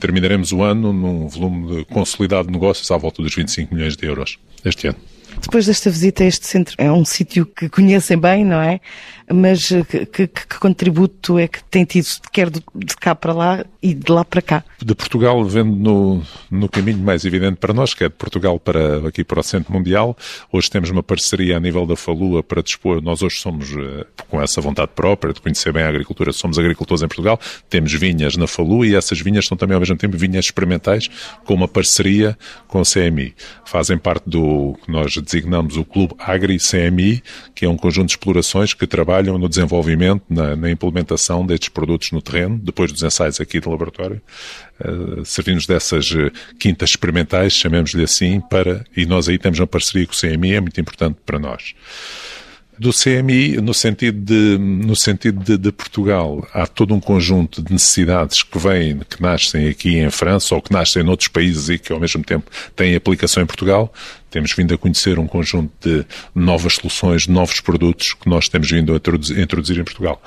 terminaremos 0.00 0.52
o 0.52 0.62
ano 0.62 0.92
num 0.92 1.26
volume 1.26 1.78
de 1.78 1.84
consolidado 1.86 2.46
de 2.46 2.52
negócios 2.52 2.88
à 2.92 2.96
volta 2.96 3.22
dos 3.22 3.34
25 3.34 3.74
milhões 3.74 3.96
de 3.96 4.06
euros 4.06 4.38
este 4.64 4.86
ano. 4.88 4.98
Depois 5.40 5.66
desta 5.66 5.90
visita 5.90 6.22
a 6.22 6.26
este 6.26 6.46
centro, 6.46 6.74
é 6.78 6.90
um 6.90 7.04
sítio 7.04 7.46
que 7.46 7.68
conhecem 7.68 8.18
bem, 8.18 8.44
não 8.44 8.60
é? 8.60 8.80
Mas 9.32 9.70
eh, 9.70 9.84
que, 9.84 10.06
que, 10.06 10.26
que 10.26 10.58
contributo 10.58 11.38
é 11.38 11.46
que 11.46 11.62
tem 11.64 11.84
tido, 11.84 12.06
quer 12.32 12.50
de, 12.50 12.62
cá 12.98 13.14
para 13.14 13.32
lá 13.32 13.64
e 13.82 13.94
de 13.94 14.10
lá 14.10 14.24
para 14.24 14.40
cá? 14.40 14.64
De 14.82 14.94
Portugal, 14.94 15.44
vendo 15.44 15.74
no, 15.74 16.22
no 16.50 16.68
caminho 16.68 16.98
mais 16.98 17.24
evidente 17.24 17.56
para 17.56 17.74
nós, 17.74 17.94
que 17.94 18.04
é 18.04 18.08
de 18.08 18.14
Portugal 18.14 18.58
para 18.58 19.08
aqui 19.08 19.22
para 19.24 19.40
o 19.40 19.42
Centro 19.42 19.72
Mundial. 19.72 20.16
Hoje 20.50 20.70
temos 20.70 20.90
uma 20.90 21.02
parceria 21.02 21.56
a 21.56 21.60
nível 21.60 21.86
da 21.86 21.96
Falua 21.96 22.42
para 22.42 22.62
dispor. 22.62 23.02
Nós 23.02 23.22
hoje 23.22 23.36
somos, 23.36 23.70
eh, 23.70 24.06
com 24.28 24.40
essa 24.40 24.60
vontade 24.60 24.92
própria 24.94 25.32
de 25.32 25.40
conhecer 25.40 25.72
bem 25.72 25.82
a 25.82 25.88
agricultura, 25.88 26.32
somos 26.32 26.58
agricultores 26.58 27.02
em 27.02 27.08
Portugal, 27.08 27.38
temos 27.68 27.92
vinhas 27.92 28.36
na 28.36 28.46
Falua 28.46 28.86
e 28.86 28.94
essas 28.94 29.20
vinhas 29.20 29.46
são 29.46 29.56
também 29.56 29.74
ao 29.74 29.80
mesmo 29.80 29.96
tempo 29.96 30.16
vinhas 30.16 30.46
experimentais 30.46 31.08
com 31.44 31.54
uma 31.54 31.68
parceria 31.68 32.36
com 32.66 32.80
o 32.80 32.84
CMI. 32.84 33.34
Fazem 33.64 33.98
parte 33.98 34.28
do 34.28 34.76
que 34.84 34.90
nós 34.90 35.14
designamos 35.16 35.76
o 35.76 35.84
Clube 35.84 36.14
Agri-CMI, 36.18 37.22
que 37.54 37.64
é 37.64 37.68
um 37.68 37.76
conjunto 37.76 38.06
de 38.06 38.12
explorações 38.12 38.74
que 38.74 38.86
trabalham 39.18 39.38
no 39.38 39.48
desenvolvimento, 39.48 40.22
na, 40.28 40.54
na 40.54 40.70
implementação 40.70 41.44
destes 41.44 41.68
produtos 41.68 42.12
no 42.12 42.22
terreno, 42.22 42.58
depois 42.62 42.92
dos 42.92 43.02
ensaios 43.02 43.40
aqui 43.40 43.60
do 43.60 43.70
laboratório, 43.70 44.20
uh, 44.80 45.24
servindo-nos 45.24 45.66
dessas 45.66 46.10
uh, 46.12 46.30
quintas 46.58 46.90
experimentais, 46.90 47.52
chamemos-lhe 47.52 48.04
assim, 48.04 48.40
para, 48.40 48.84
e 48.96 49.04
nós 49.04 49.28
aí 49.28 49.38
temos 49.38 49.58
uma 49.58 49.66
parceria 49.66 50.06
com 50.06 50.12
o 50.12 50.16
CMI, 50.16 50.54
é 50.54 50.60
muito 50.60 50.80
importante 50.80 51.18
para 51.26 51.38
nós. 51.38 51.74
Do 52.78 52.92
CMI 52.92 53.60
no 53.60 53.74
sentido 53.74 54.20
de 54.20 54.56
no 54.56 54.94
sentido 54.94 55.42
de, 55.42 55.58
de, 55.58 55.72
Portugal 55.72 56.46
há 56.54 56.64
todo 56.64 56.94
um 56.94 57.00
conjunto 57.00 57.60
de 57.60 57.72
necessidades 57.72 58.44
que 58.44 58.56
vêm 58.56 59.00
que 59.00 59.20
nascem 59.20 59.66
aqui 59.66 59.98
em 59.98 60.08
França 60.12 60.54
ou 60.54 60.62
que 60.62 60.72
nascem 60.72 61.02
em 61.02 61.08
outros 61.08 61.28
países 61.28 61.68
e 61.68 61.76
que 61.76 61.92
ao 61.92 61.98
mesmo 61.98 62.22
tempo 62.22 62.48
têm 62.76 62.94
aplicação 62.94 63.42
em 63.42 63.46
Portugal 63.46 63.92
temos 64.30 64.52
vindo 64.52 64.74
a 64.74 64.78
conhecer 64.78 65.18
um 65.18 65.26
conjunto 65.26 65.72
de 65.80 66.04
novas 66.34 66.74
soluções, 66.74 67.26
novos 67.26 67.60
produtos 67.60 68.14
que 68.14 68.28
nós 68.28 68.48
temos 68.48 68.70
vindo 68.70 68.92
a 68.92 69.40
introduzir 69.40 69.78
em 69.78 69.84
Portugal. 69.84 70.20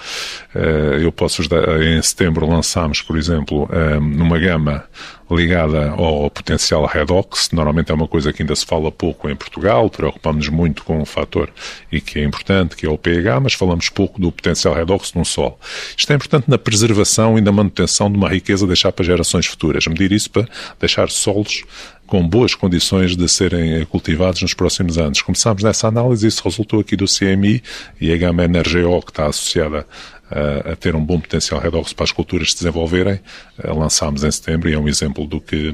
Eh, 0.53 0.99
eu 1.01 1.11
posso 1.11 1.47
dar, 1.47 1.81
em 1.81 2.01
setembro 2.01 2.47
lançámos, 2.47 3.01
por 3.01 3.17
exemplo, 3.17 3.69
eh, 3.71 3.99
numa 3.99 4.39
gama 4.39 4.85
ligada 5.29 5.91
ao 5.91 6.29
potencial 6.29 6.85
redox, 6.85 7.49
normalmente 7.51 7.91
é 7.91 7.95
uma 7.95 8.07
coisa 8.07 8.33
que 8.33 8.43
ainda 8.43 8.55
se 8.55 8.65
fala 8.65 8.91
pouco 8.91 9.29
em 9.29 9.35
Portugal, 9.35 9.89
preocupamos-nos 9.89 10.53
muito 10.53 10.83
com 10.83 11.01
um 11.01 11.05
fator 11.05 11.49
e 11.91 12.01
que 12.01 12.19
é 12.19 12.23
importante, 12.23 12.75
que 12.75 12.85
é 12.85 12.89
o 12.89 12.97
pH, 12.97 13.39
mas 13.39 13.53
falamos 13.53 13.87
pouco 13.87 14.19
do 14.19 14.31
potencial 14.31 14.73
redox 14.73 15.13
no 15.13 15.23
solo. 15.23 15.57
Isto 15.95 16.11
é 16.11 16.15
importante 16.15 16.49
na 16.49 16.57
preservação 16.57 17.37
e 17.37 17.41
na 17.41 17.51
manutenção 17.51 18.11
de 18.11 18.17
uma 18.17 18.27
riqueza 18.27 18.67
deixar 18.67 18.91
para 18.91 19.05
gerações 19.05 19.45
futuras, 19.45 19.87
medir 19.87 20.11
isso 20.11 20.29
para 20.29 20.47
deixar 20.79 21.09
solos 21.09 21.63
com 22.11 22.27
boas 22.27 22.53
condições 22.53 23.15
de 23.15 23.29
serem 23.29 23.85
cultivados 23.85 24.41
nos 24.41 24.53
próximos 24.53 24.97
anos. 24.97 25.21
Começámos 25.21 25.63
nessa 25.63 25.87
análise, 25.87 26.27
isso 26.27 26.43
resultou 26.43 26.81
aqui 26.81 26.97
do 26.97 27.05
CMI 27.05 27.63
e 28.01 28.11
a 28.11 28.17
gama 28.17 28.45
NRGO, 28.45 29.01
que 29.01 29.11
está 29.11 29.27
associada 29.27 29.87
a, 30.29 30.73
a 30.73 30.75
ter 30.75 30.93
um 30.93 31.05
bom 31.05 31.21
potencial 31.21 31.61
redox 31.61 31.93
para 31.93 32.03
as 32.03 32.11
culturas 32.11 32.49
se 32.49 32.57
desenvolverem, 32.57 33.21
lançámos 33.63 34.25
em 34.25 34.31
setembro 34.31 34.69
e 34.69 34.73
é 34.73 34.77
um 34.77 34.89
exemplo 34.89 35.25
do 35.25 35.39
que, 35.39 35.73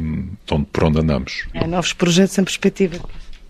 por 0.72 0.84
onde 0.84 1.00
andamos. 1.00 1.48
É, 1.56 1.66
novos 1.66 1.94
projetos 1.94 2.38
em 2.38 2.44
perspectiva. 2.44 3.00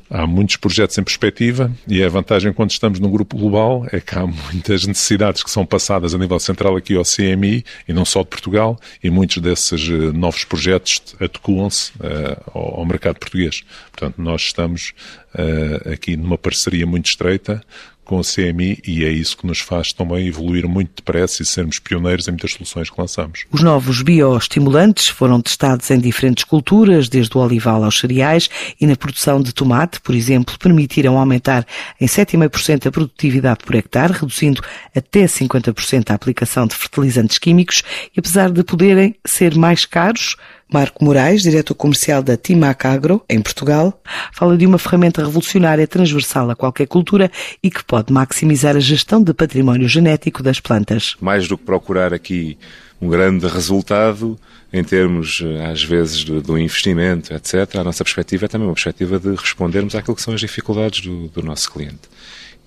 Há 0.10 0.26
muitos 0.26 0.56
projetos 0.56 0.98
em 0.98 1.04
perspectiva 1.04 1.72
e 1.86 2.02
a 2.02 2.08
vantagem 2.08 2.54
quando 2.54 2.72
estamos 2.72 2.98
num 3.00 3.12
grupo 3.12 3.38
global 3.38 3.86
é 3.92 4.00
que 4.00 4.18
há 4.18 4.26
muitas 4.26 4.86
necessidades 4.88 5.44
que 5.44 5.52
são 5.52 5.66
passadas 5.66 6.16
a 6.16 6.18
nível 6.18 6.40
central 6.40 6.78
aqui 6.78 6.96
ao 6.96 7.04
CMI 7.04 7.66
e 7.88 7.94
não 7.94 8.06
só 8.06 8.22
de 8.22 8.30
Portugal 8.30 8.80
e 9.04 9.10
muitos 9.10 9.38
desses 9.38 9.90
eh, 9.90 10.12
novos 10.14 10.46
projetos 10.46 11.02
adequam-se 11.20 11.92
uh, 11.98 12.52
ao, 12.54 12.86
mercado 12.86 13.20
português. 13.20 13.64
Portanto, 13.92 14.22
nós 14.22 14.44
estamos 14.44 14.94
uh, 15.36 15.92
aqui 15.92 16.16
numa 16.16 16.38
parceria 16.38 16.86
muito 16.86 17.08
estreita 17.08 17.62
com 18.08 18.18
o 18.18 18.24
CMI 18.24 18.80
e 18.88 19.04
é 19.04 19.10
isso 19.10 19.38
que 19.38 19.46
nos 19.46 19.60
faz 19.60 19.92
também 19.92 20.28
evoluir 20.28 20.68
muito 20.68 20.96
depressa 20.96 21.44
e 21.44 21.46
sermos 21.46 21.78
pioneiros 21.78 22.28
em 22.28 22.32
muitas 22.32 22.54
soluções 22.54 22.90
que 22.90 23.00
lançamos. 23.00 23.46
Os 23.52 23.62
novos 23.62 24.02
bioestimulantes 24.02 25.10
foram 25.10 25.42
testados 25.42 25.92
em 25.92 26.00
diferentes 26.00 26.46
culturas, 26.46 27.10
desde 27.10 27.38
o 27.38 27.42
olival 27.42 27.84
aos 27.84 28.00
cereais 28.00 28.50
e 28.80 28.88
na 28.88 28.96
produção 28.96 29.42
de 29.42 29.54
tomate, 29.54 30.00
por 30.00 30.16
exemplo, 30.16 30.58
permitiram 30.58 31.18
aumentar 31.18 31.68
em 32.00 32.06
7,5% 32.08 32.88
a 32.88 32.92
produtividade 32.92 33.60
por 33.66 33.76
hectare, 33.76 34.14
reduzindo 34.14 34.62
até 34.96 35.26
50% 35.26 36.10
a 36.10 36.14
aplicação 36.14 36.66
de 36.66 36.76
fertilizantes 36.76 37.38
químicos 37.38 37.84
e 38.16 38.20
apesar 38.20 38.50
de 38.50 38.64
poderem 38.64 39.16
ser 39.26 39.56
mais 39.56 39.86
caros, 39.86 40.38
Marco 40.72 41.04
Moraes, 41.04 41.44
diretor 41.44 41.76
comercial 41.76 42.22
da 42.22 42.36
Timac 42.36 42.86
Agro, 42.86 43.24
em 43.30 43.42
Portugal, 43.42 44.02
fala 44.34 44.58
de 44.58 44.66
uma 44.66 44.78
ferramenta 44.78 45.24
revolucionária 45.24 45.88
transversal 45.88 46.50
a 46.50 46.56
qualquer 46.56 46.88
cultura 46.88 47.32
e 47.64 47.72
que 47.72 47.84
pode 47.84 48.12
maximizar 48.12 48.76
a 48.76 48.80
gestão 48.80 49.24
de 49.24 49.34
património 49.34 49.88
genético 49.88 50.44
das 50.44 50.60
plantas. 50.60 51.16
Mais 51.22 51.48
do 51.48 51.58
que 51.58 51.64
procurar 51.64 52.14
aqui 52.14 52.58
um 53.02 53.08
grande 53.08 53.48
resultado 53.48 54.38
em 54.74 54.84
termos, 54.84 55.42
às 55.72 55.82
vezes, 55.82 56.26
do, 56.26 56.42
do, 56.42 56.58
investimento, 56.58 57.34
etc., 57.34 57.78
a 57.78 57.84
nossa 57.84 58.04
perspectiva 58.04 58.46
é 58.46 58.48
também 58.50 58.68
uma 58.68 58.74
perspectiva 58.74 59.18
de 59.18 59.34
respondermos 59.36 59.96
àquilo 59.96 60.16
que 60.16 60.22
são 60.22 60.34
as 60.34 60.42
dificuldades 60.42 61.02
do, 61.02 61.30
do 61.30 61.42
nosso 61.42 61.72
cliente 61.72 62.10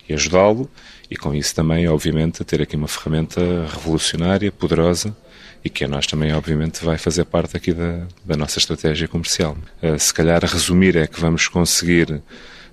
e 0.09 0.15
ajudá-lo, 0.15 0.69
e 1.11 1.17
com 1.17 1.35
isso 1.35 1.55
também, 1.55 1.87
obviamente, 1.89 2.43
ter 2.45 2.63
aqui 2.63 2.75
uma 2.75 2.89
ferramenta 2.89 3.41
revolucionária, 3.73 4.51
poderosa, 4.51 5.15
e 5.65 5.69
que 5.69 5.85
a 5.85 5.89
nós 5.89 6.07
também, 6.07 6.33
obviamente, 6.33 6.85
vai 6.85 6.97
fazer 6.97 7.25
parte 7.25 7.57
aqui 7.57 7.73
da, 7.73 8.07
da 8.25 8.37
nossa 8.37 8.59
estratégia 8.59 9.07
comercial. 9.07 9.57
Uh, 9.83 9.99
se 9.99 10.13
calhar, 10.13 10.43
resumir 10.45 10.97
é 10.97 11.07
que 11.07 11.21
vamos 11.21 11.49
conseguir 11.49 12.23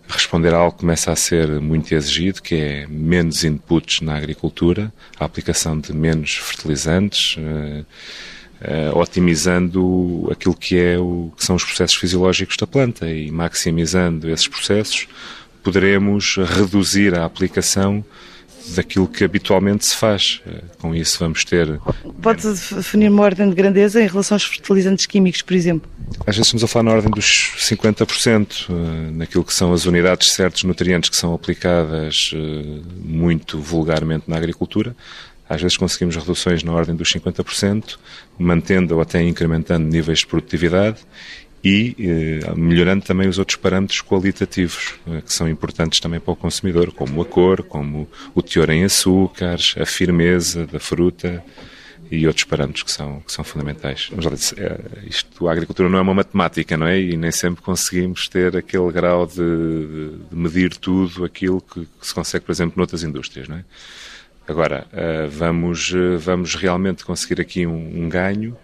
responder 0.08 0.54
a 0.54 0.58
algo 0.58 0.72
que 0.72 0.80
começa 0.80 1.12
a 1.12 1.16
ser 1.16 1.60
muito 1.60 1.94
exigido, 1.94 2.42
que 2.42 2.56
é 2.56 2.88
menos 2.88 3.44
inputs 3.44 4.00
na 4.00 4.16
agricultura, 4.16 4.92
a 5.20 5.26
aplicação 5.26 5.78
de 5.78 5.94
menos 5.94 6.36
fertilizantes, 6.36 7.36
uh, 7.38 7.86
uh, 8.62 8.98
otimizando 8.98 10.30
aquilo 10.32 10.56
que, 10.56 10.78
é 10.78 10.98
o, 10.98 11.32
que 11.36 11.44
são 11.44 11.56
os 11.56 11.64
processos 11.64 11.98
fisiológicos 11.98 12.56
da 12.56 12.66
planta 12.66 13.10
e 13.10 13.30
maximizando 13.32 14.30
esses 14.30 14.48
processos, 14.48 15.08
poderemos 15.62 16.38
reduzir 16.38 17.14
a 17.14 17.26
aplicação 17.26 18.04
daquilo 18.76 19.08
que 19.08 19.24
habitualmente 19.24 19.86
se 19.86 19.96
faz. 19.96 20.42
Eh, 20.46 20.62
com 20.80 20.94
isso 20.94 21.20
vamos 21.20 21.44
ter... 21.44 21.80
Pode 22.22 22.42
definir 22.48 23.10
uma 23.10 23.24
ordem 23.24 23.50
de 23.50 23.56
grandeza 23.56 24.02
em 24.02 24.08
relação 24.08 24.36
aos 24.36 24.44
fertilizantes 24.44 25.06
químicos, 25.06 25.42
por 25.42 25.54
exemplo? 25.54 25.90
Às 26.22 26.36
vezes 26.36 26.48
estamos 26.48 26.64
a 26.64 26.68
falar 26.68 26.84
na 26.84 26.92
ordem 26.92 27.12
dos 27.12 27.54
50%, 27.58 28.68
eh, 28.70 29.12
naquilo 29.12 29.44
que 29.44 29.54
são 29.54 29.74
as 29.74 29.86
unidades 29.86 30.28
de 30.28 30.34
certos 30.34 30.64
nutrientes 30.64 31.10
que 31.10 31.16
são 31.16 31.34
aplicadas 31.34 32.32
eh, 32.34 32.82
muito 33.04 33.60
vulgarmente 33.60 34.26
na 34.28 34.38
agricultura. 34.38 34.96
Às 35.50 35.62
vezes 35.62 35.78
conseguimos 35.78 36.16
reduções 36.16 36.62
na 36.62 36.74
ordem 36.74 36.96
dos 36.96 37.10
50%, 37.12 37.98
mantendo 38.38 38.96
ou 38.96 39.02
até 39.02 39.22
incrementando 39.22 39.88
níveis 39.88 40.20
de 40.20 40.28
produtividade 40.28 41.00
e 41.64 41.96
eh, 42.00 42.54
melhorando 42.56 43.04
também 43.04 43.28
os 43.28 43.40
outros 43.40 43.58
parâmetros 43.58 44.02
qualitativos 44.02 44.96
eh, 45.08 45.22
que 45.22 45.34
são 45.34 45.50
importantes 45.50 46.00
também 46.00 46.20
para 46.20 46.32
o 46.32 46.36
consumidor, 46.36 46.92
como 46.92 47.22
a 47.22 47.26
cor, 47.26 47.64
como 47.64 48.08
o 48.36 48.42
teor 48.42 48.70
em 48.70 48.84
açúcares, 48.84 49.76
a 49.80 49.86
firmeza 49.86 50.68
da 50.68 50.80
fruta 50.80 51.44
e 52.10 52.26
outros 52.26 52.46
parâmetros 52.46 52.84
que 52.84 52.92
são, 52.92 53.20
que 53.20 53.32
são 53.32 53.44
fundamentais. 53.44 54.10
Mas, 54.16 54.26
olha, 54.26 54.38
é, 54.58 55.08
isto, 55.08 55.48
a 55.48 55.52
agricultura 55.52 55.90
não 55.90 55.98
é 55.98 56.02
uma 56.02 56.14
matemática, 56.14 56.78
não 56.78 56.88
é? 56.88 57.00
E 57.00 57.18
nem 57.18 57.32
sempre 57.32 57.62
conseguimos 57.62 58.28
ter 58.28 58.56
aquele 58.56 58.92
grau 58.92 59.26
de, 59.26 59.36
de 59.36 60.36
medir 60.36 60.76
tudo 60.78 61.26
aquilo 61.26 61.60
que, 61.60 61.82
que, 61.82 62.08
se 62.08 62.14
consegue, 62.14 62.46
por 62.46 62.52
exemplo, 62.52 62.76
noutras 62.78 63.04
indústrias, 63.04 63.48
não 63.48 63.58
é? 63.58 63.66
Agora, 64.48 64.88
uh, 64.94 65.30
vamos, 65.30 65.92
uh, 65.92 66.18
vamos 66.18 66.56
realmente 66.56 67.04
conseguir 67.04 67.42
aqui 67.42 67.68
um, 67.68 68.04
um 68.06 68.08
ganho 68.08 68.56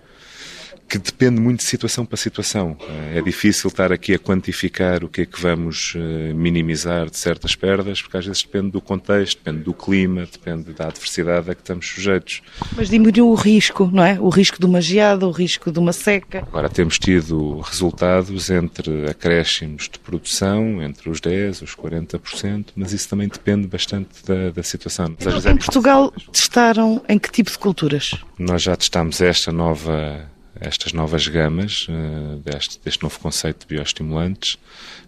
que 0.94 1.00
depende 1.00 1.42
muito 1.42 1.62
de 1.62 1.66
situação 1.66 2.06
para 2.06 2.16
situação. 2.16 2.78
É 3.16 3.20
difícil 3.20 3.68
estar 3.68 3.92
aqui 3.92 4.14
a 4.14 4.20
quantificar 4.20 5.04
o 5.04 5.10
que 5.10 5.22
é 5.22 5.26
que 5.26 5.42
vamos 5.42 5.96
eh, 5.96 6.34
minimizar 6.34 7.10
de 7.10 7.18
certas 7.18 7.56
perdas, 7.56 8.00
porque 8.00 8.16
às 8.16 8.28
vezes 8.28 8.44
depende 8.44 8.70
do 8.70 8.80
contexto, 8.80 9.40
depende 9.40 9.64
do 9.64 9.74
clima, 9.74 10.28
depende 10.32 10.72
da 10.72 10.86
adversidade 10.86 11.50
a 11.50 11.56
que 11.56 11.62
estamos 11.62 11.88
sujeitos. 11.88 12.44
Mas 12.78 12.92
diminuiu 12.92 13.28
o 13.28 13.34
risco, 13.34 13.90
não 13.92 14.04
é? 14.04 14.20
O 14.20 14.30
risco 14.30 14.60
de 14.60 14.68
uma 14.68 14.80
geada, 14.80 15.26
o 15.26 15.32
risco 15.32 15.72
de 15.72 15.80
uma 15.80 15.94
seca. 15.94 16.44
Agora 16.48 16.70
temos 16.70 17.00
tido 17.00 17.60
resultados 17.62 18.52
entre 18.52 19.10
acréscimos 19.10 19.90
de 19.92 19.98
produção, 19.98 20.80
entre 20.80 21.10
os 21.10 21.20
10% 21.20 21.64
os 21.64 21.76
40%, 21.76 22.66
mas 22.76 22.94
isso 22.94 23.10
também 23.10 23.28
depende 23.28 23.66
bastante 23.66 24.24
da, 24.28 24.52
da 24.52 24.62
situação. 24.62 25.08
Então, 25.20 25.40
em 25.40 25.58
Portugal 25.58 26.14
testaram 26.32 27.02
em 27.10 27.18
que 27.18 27.32
tipo 27.32 27.50
de 27.50 27.58
culturas? 27.58 28.14
Nós 28.38 28.62
já 28.62 28.76
testámos 28.76 29.22
esta 29.22 29.52
nova 29.52 30.32
estas 30.60 30.94
novas 30.94 31.28
gamas 31.28 31.88
uh, 31.90 32.38
deste, 32.38 32.80
deste, 32.84 33.04
novo 33.04 33.20
conceito 33.20 33.62
de 33.62 33.76
bioestimulantes. 33.76 34.58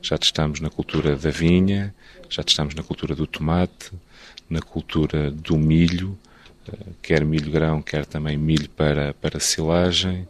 Já 0.01 0.17
testamos 0.17 0.59
na 0.59 0.69
cultura 0.69 1.15
da 1.15 1.29
vinha, 1.29 1.93
já 2.29 2.43
testamos 2.43 2.73
na 2.75 2.83
cultura 2.83 3.15
do 3.15 3.27
tomate, 3.27 3.91
na 4.49 4.61
cultura 4.61 5.29
do 5.31 5.57
milho, 5.57 6.17
uh, 6.67 6.95
quer 7.01 7.23
milho 7.23 7.51
grão, 7.51 7.81
quer 7.81 8.05
também 8.05 8.37
milho 8.37 8.69
para, 8.69 9.13
para 9.15 9.39
silagem. 9.39 10.27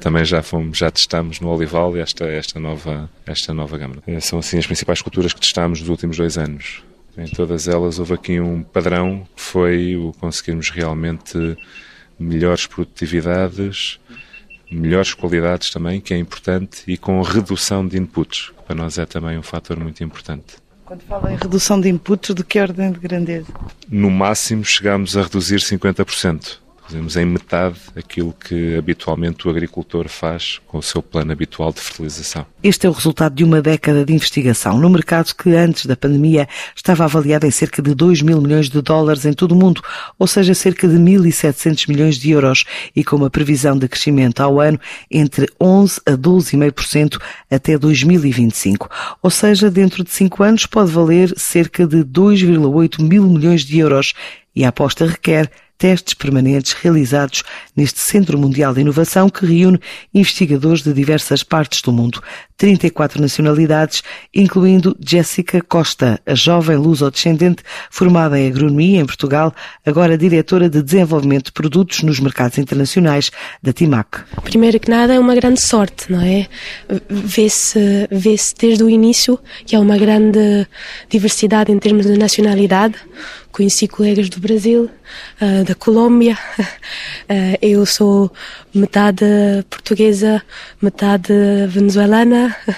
Também 0.00 0.24
já 0.24 0.42
fomos, 0.42 0.78
já 0.78 0.90
testamos 0.90 1.40
no 1.40 1.48
olival 1.48 1.96
esta, 1.96 2.26
esta, 2.26 2.60
nova, 2.60 3.10
esta 3.24 3.54
nova 3.54 3.78
gama. 3.78 3.96
Uh, 4.06 4.20
são 4.20 4.38
assim 4.38 4.58
as 4.58 4.66
principais 4.66 5.02
culturas 5.02 5.32
que 5.32 5.40
testamos 5.40 5.80
nos 5.80 5.88
últimos 5.88 6.16
dois 6.16 6.38
anos. 6.38 6.82
Em 7.18 7.26
todas 7.26 7.66
elas 7.66 7.98
houve 7.98 8.12
aqui 8.12 8.38
um 8.38 8.62
padrão 8.62 9.26
que 9.34 9.40
foi 9.40 9.96
o 9.96 10.12
conseguirmos 10.20 10.68
realmente 10.68 11.56
melhores 12.18 12.66
produtividades, 12.66 13.98
melhores 14.70 15.14
qualidades 15.14 15.70
também, 15.70 16.00
que 16.00 16.14
é 16.14 16.18
importante, 16.18 16.82
e 16.86 16.96
com 16.96 17.20
redução 17.22 17.86
de 17.86 17.98
inputs, 17.98 18.52
que 18.56 18.62
para 18.64 18.74
nós 18.74 18.98
é 18.98 19.06
também 19.06 19.38
um 19.38 19.42
fator 19.42 19.78
muito 19.78 20.02
importante. 20.02 20.56
Quando 20.84 21.02
fala 21.02 21.32
em 21.32 21.36
redução 21.36 21.80
de 21.80 21.88
inputs, 21.88 22.34
de 22.34 22.44
que 22.44 22.60
ordem 22.60 22.92
de 22.92 23.00
grandeza? 23.00 23.52
No 23.88 24.10
máximo 24.10 24.64
chegamos 24.64 25.16
a 25.16 25.22
reduzir 25.22 25.58
50%. 25.58 26.58
Fazemos 26.86 27.16
em 27.16 27.26
metade 27.26 27.76
aquilo 27.96 28.32
que 28.32 28.76
habitualmente 28.76 29.48
o 29.48 29.50
agricultor 29.50 30.08
faz 30.08 30.60
com 30.68 30.78
o 30.78 30.82
seu 30.82 31.02
plano 31.02 31.32
habitual 31.32 31.72
de 31.72 31.80
fertilização. 31.80 32.46
Este 32.62 32.86
é 32.86 32.88
o 32.88 32.92
resultado 32.92 33.34
de 33.34 33.42
uma 33.42 33.60
década 33.60 34.04
de 34.04 34.12
investigação 34.12 34.78
no 34.78 34.88
mercado 34.88 35.34
que 35.34 35.50
antes 35.50 35.86
da 35.86 35.96
pandemia 35.96 36.48
estava 36.76 37.02
avaliado 37.02 37.44
em 37.44 37.50
cerca 37.50 37.82
de 37.82 37.92
2 37.92 38.22
mil 38.22 38.40
milhões 38.40 38.68
de 38.68 38.80
dólares 38.80 39.24
em 39.24 39.32
todo 39.32 39.50
o 39.50 39.56
mundo, 39.56 39.82
ou 40.16 40.28
seja, 40.28 40.54
cerca 40.54 40.86
de 40.86 40.94
1.700 40.94 41.88
milhões 41.88 42.18
de 42.18 42.30
euros 42.30 42.64
e 42.94 43.02
com 43.02 43.16
uma 43.16 43.30
previsão 43.30 43.76
de 43.76 43.88
crescimento 43.88 44.40
ao 44.40 44.60
ano 44.60 44.78
entre 45.10 45.48
11 45.60 46.00
a 46.06 46.12
12,5% 46.12 47.18
até 47.50 47.76
2025. 47.76 48.88
Ou 49.20 49.30
seja, 49.30 49.68
dentro 49.68 50.04
de 50.04 50.10
cinco 50.12 50.44
anos 50.44 50.66
pode 50.66 50.92
valer 50.92 51.36
cerca 51.36 51.84
de 51.84 52.04
2,8 52.04 53.02
mil 53.02 53.24
milhões 53.24 53.62
de 53.62 53.80
euros 53.80 54.14
e 54.54 54.64
a 54.64 54.68
aposta 54.68 55.04
requer 55.04 55.50
testes 55.78 56.14
permanentes 56.14 56.72
realizados 56.72 57.42
neste 57.76 58.00
Centro 58.00 58.38
Mundial 58.38 58.74
de 58.74 58.80
Inovação 58.80 59.28
que 59.28 59.44
reúne 59.44 59.80
investigadores 60.14 60.82
de 60.82 60.92
diversas 60.92 61.42
partes 61.42 61.80
do 61.82 61.92
mundo, 61.92 62.22
34 62.56 63.20
nacionalidades, 63.20 64.02
incluindo 64.34 64.96
Jéssica 64.98 65.60
Costa, 65.60 66.20
a 66.24 66.34
jovem 66.34 66.76
luso-descendente 66.76 67.62
formada 67.90 68.38
em 68.38 68.48
agronomia 68.48 69.00
em 69.00 69.06
Portugal, 69.06 69.54
agora 69.84 70.16
diretora 70.16 70.68
de 70.68 70.82
desenvolvimento 70.82 71.46
de 71.46 71.52
produtos 71.52 72.02
nos 72.02 72.18
mercados 72.18 72.58
internacionais 72.58 73.30
da 73.62 73.72
TIMAC. 73.72 74.24
Primeiro 74.42 74.80
que 74.80 74.90
nada 74.90 75.14
é 75.14 75.18
uma 75.18 75.34
grande 75.34 75.60
sorte, 75.60 76.10
não 76.10 76.20
é? 76.20 76.46
Vê-se 77.08 78.08
vê 78.10 78.36
desde 78.58 78.82
o 78.82 78.88
início 78.88 79.38
que 79.64 79.76
há 79.76 79.80
uma 79.80 79.98
grande 79.98 80.66
diversidade 81.08 81.70
em 81.72 81.78
termos 81.78 82.06
de 82.06 82.16
nacionalidade. 82.16 82.94
Conheci 83.56 83.88
colegas 83.88 84.28
do 84.28 84.38
Brasil, 84.38 84.90
uh, 85.40 85.64
da 85.64 85.74
Colômbia. 85.74 86.36
Uh, 86.58 87.56
eu 87.62 87.86
sou 87.86 88.30
metade 88.74 89.24
portuguesa, 89.70 90.42
metade 90.82 91.32
venezuelana. 91.66 92.54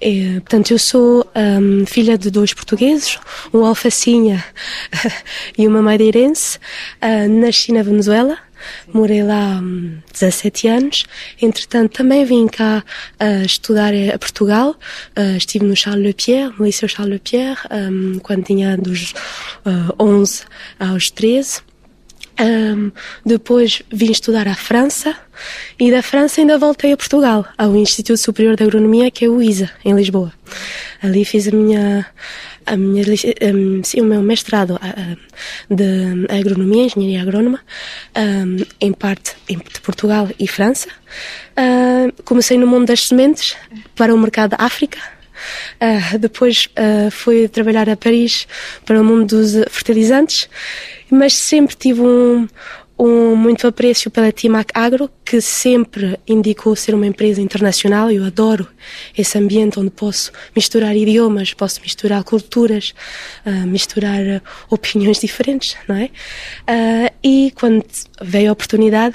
E, 0.00 0.34
portanto, 0.40 0.70
eu 0.70 0.78
sou 0.78 1.28
um, 1.34 1.84
filha 1.84 2.16
de 2.16 2.30
dois 2.30 2.54
portugueses, 2.54 3.18
um 3.52 3.64
alfacinha 3.64 4.44
e 5.58 5.66
uma 5.66 5.82
madeirense. 5.82 6.60
Nasci 7.28 7.72
na 7.72 7.82
Venezuela. 7.82 8.38
Morei 8.92 9.22
lá 9.22 9.60
hum, 9.62 9.98
17 10.12 10.68
anos. 10.68 11.04
Entretanto, 11.40 11.92
também 11.92 12.24
vim 12.24 12.46
cá 12.46 12.84
uh, 13.20 13.44
estudar 13.44 13.92
a 13.94 14.18
Portugal. 14.18 14.76
Uh, 15.16 15.36
estive 15.36 15.64
no 15.64 15.76
Charles 15.76 16.04
Le 16.04 16.14
Pierre, 16.14 16.52
no 16.58 16.64
Liceu 16.64 16.88
Charles 16.88 17.12
Le 17.14 17.18
Pierre, 17.18 17.58
um, 17.70 18.18
quando 18.20 18.44
tinha 18.44 18.76
dos 18.76 19.12
uh, 19.64 19.94
11 19.98 20.42
aos 20.78 21.10
13. 21.10 21.60
Um, 22.40 22.92
depois 23.26 23.82
vim 23.90 24.12
estudar 24.12 24.46
à 24.46 24.54
França 24.54 25.16
e 25.78 25.90
da 25.90 26.02
França 26.02 26.40
ainda 26.40 26.56
voltei 26.56 26.92
a 26.92 26.96
Portugal, 26.96 27.44
ao 27.58 27.74
Instituto 27.74 28.16
Superior 28.16 28.54
de 28.54 28.62
Agronomia, 28.62 29.10
que 29.10 29.24
é 29.24 29.28
o 29.28 29.42
ISA, 29.42 29.68
em 29.84 29.92
Lisboa. 29.92 30.32
Ali 31.02 31.24
fiz 31.24 31.48
a 31.48 31.50
minha, 31.50 32.06
a 32.68 32.76
minha, 32.76 33.04
um, 33.54 33.82
sim, 33.82 34.00
o 34.00 34.04
meu 34.04 34.22
mestrado 34.22 34.78
de 35.70 36.26
Agronomia, 36.28 36.84
Engenharia 36.84 37.22
Agrónoma, 37.22 37.60
um, 38.16 38.56
em 38.80 38.92
parte 38.92 39.34
de 39.48 39.80
Portugal 39.80 40.28
e 40.38 40.46
França. 40.46 40.88
Uh, 41.56 42.22
comecei 42.24 42.58
no 42.58 42.66
mundo 42.66 42.86
das 42.86 43.08
sementes 43.08 43.56
para 43.96 44.14
o 44.14 44.18
mercado 44.18 44.56
da 44.56 44.64
África, 44.64 44.98
Uh, 45.80 46.18
depois 46.18 46.68
uh, 46.76 47.12
fui 47.12 47.46
trabalhar 47.46 47.88
a 47.88 47.96
Paris 47.96 48.48
para 48.84 49.00
o 49.00 49.04
mundo 49.04 49.36
dos 49.36 49.52
fertilizantes 49.70 50.48
mas 51.10 51.34
sempre 51.34 51.74
tive 51.76 52.00
um, 52.00 52.48
um 52.98 53.36
muito 53.36 53.66
apreço 53.66 54.10
pela 54.10 54.32
Timac 54.32 54.72
Agro, 54.74 55.08
que 55.24 55.40
sempre 55.40 56.18
indicou 56.26 56.74
ser 56.74 56.94
uma 56.94 57.06
empresa 57.06 57.40
internacional. 57.40 58.10
Eu 58.10 58.24
adoro 58.24 58.66
esse 59.16 59.38
ambiente 59.38 59.78
onde 59.78 59.90
posso 59.90 60.32
misturar 60.54 60.96
idiomas, 60.96 61.54
posso 61.54 61.80
misturar 61.80 62.24
culturas, 62.24 62.92
uh, 63.46 63.66
misturar 63.66 64.20
uh, 64.20 64.42
opiniões 64.68 65.20
diferentes, 65.20 65.76
não 65.86 65.96
é? 65.96 66.06
Uh, 66.06 67.14
e 67.22 67.52
quando 67.54 67.84
veio 68.20 68.50
a 68.50 68.52
oportunidade, 68.52 69.14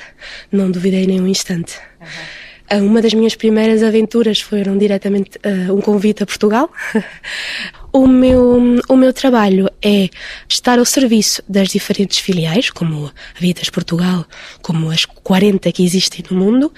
não 0.52 0.72
duvidei 0.72 1.06
nem 1.06 1.20
um 1.20 1.28
instante. 1.28 1.78
Uhum. 2.00 2.88
Uma 2.88 3.02
das 3.02 3.14
minhas 3.14 3.36
primeiras 3.36 3.84
aventuras 3.84 4.40
foram 4.40 4.76
diretamente 4.78 5.38
um 5.72 5.80
convite 5.80 6.24
a 6.24 6.26
Portugal. 6.26 6.72
O 7.96 8.08
meu, 8.08 8.60
o 8.90 8.96
meu 8.96 9.14
trabalho 9.14 9.70
é 9.80 10.10
estar 10.50 10.80
ao 10.80 10.86
serviço 10.86 11.44
das 11.48 11.70
diferentes 11.70 12.18
filiais, 12.18 12.72
como 12.72 13.06
a 13.06 13.40
Vitas 13.40 13.70
Portugal, 13.70 14.26
como 14.64 14.90
as 14.90 15.06
40 15.24 15.72
que 15.72 15.84
existem 15.84 16.24
no 16.30 16.38
mundo, 16.38 16.72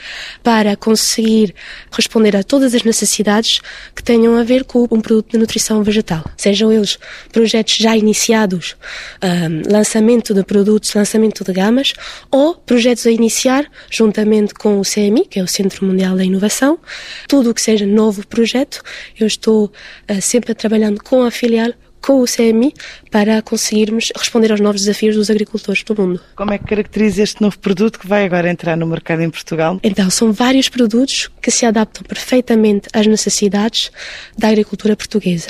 para 0.44 0.76
conseguir 0.76 1.54
responder 1.92 2.36
a 2.36 2.44
todas 2.44 2.74
as 2.74 2.84
necessidades 2.84 3.60
que 3.96 4.04
tenham 4.04 4.38
a 4.38 4.44
ver 4.44 4.64
com 4.64 4.88
um 4.92 5.02
produto 5.02 5.32
de 5.32 5.38
nutrição 5.38 5.84
vegetal. 5.84 6.24
Sejam 6.38 6.72
eles 6.72 6.98
projetos 7.32 7.76
já 7.76 7.98
iniciados, 7.98 8.76
um, 9.22 9.72
lançamento 9.72 10.34
de 10.34 10.44
produtos, 10.44 10.94
lançamento 10.94 11.44
de 11.44 11.52
gamas, 11.52 11.94
ou 12.32 12.56
projetos 12.56 13.06
a 13.08 13.12
iniciar 13.12 13.66
juntamente 13.90 14.54
com 14.54 14.80
o 14.80 14.84
CMI, 14.84 15.26
que 15.26 15.40
é 15.40 15.44
o 15.44 15.48
Centro 15.48 15.86
Mundial 15.86 16.16
da 16.16 16.24
Inovação. 16.24 16.80
Tudo 17.28 17.50
o 17.50 17.54
que 17.54 17.62
seja 17.62 17.86
novo 17.86 18.26
projeto, 18.28 18.82
eu 19.20 19.28
estou 19.28 19.66
uh, 19.66 20.22
sempre 20.22 20.54
trabalhando 20.54 21.04
com 21.04 21.24
a 21.24 21.32
filial 21.32 21.74
com 22.06 22.22
o 22.22 22.26
CMI 22.26 22.72
para 23.10 23.42
conseguirmos 23.42 24.12
responder 24.16 24.52
aos 24.52 24.60
novos 24.60 24.82
desafios 24.82 25.16
dos 25.16 25.32
agricultores 25.32 25.82
do 25.84 25.96
mundo. 26.00 26.22
Como 26.36 26.54
é 26.54 26.60
que 26.60 26.66
caracteriza 26.66 27.24
este 27.24 27.42
novo 27.42 27.58
produto 27.58 27.98
que 27.98 28.08
vai 28.08 28.26
agora 28.26 28.48
entrar 28.48 28.78
no 28.78 28.86
mercado 28.86 29.24
em 29.24 29.30
Portugal? 29.32 29.80
Então, 29.82 30.08
são 30.12 30.32
vários 30.32 30.70
produtos 30.70 31.32
que 31.42 31.50
se 31.50 31.66
adaptam 31.66 32.04
perfeitamente 32.04 32.88
às 32.94 33.08
necessidades 33.08 33.92
da 34.38 34.50
agricultura 34.50 34.96
portuguesa, 34.96 35.50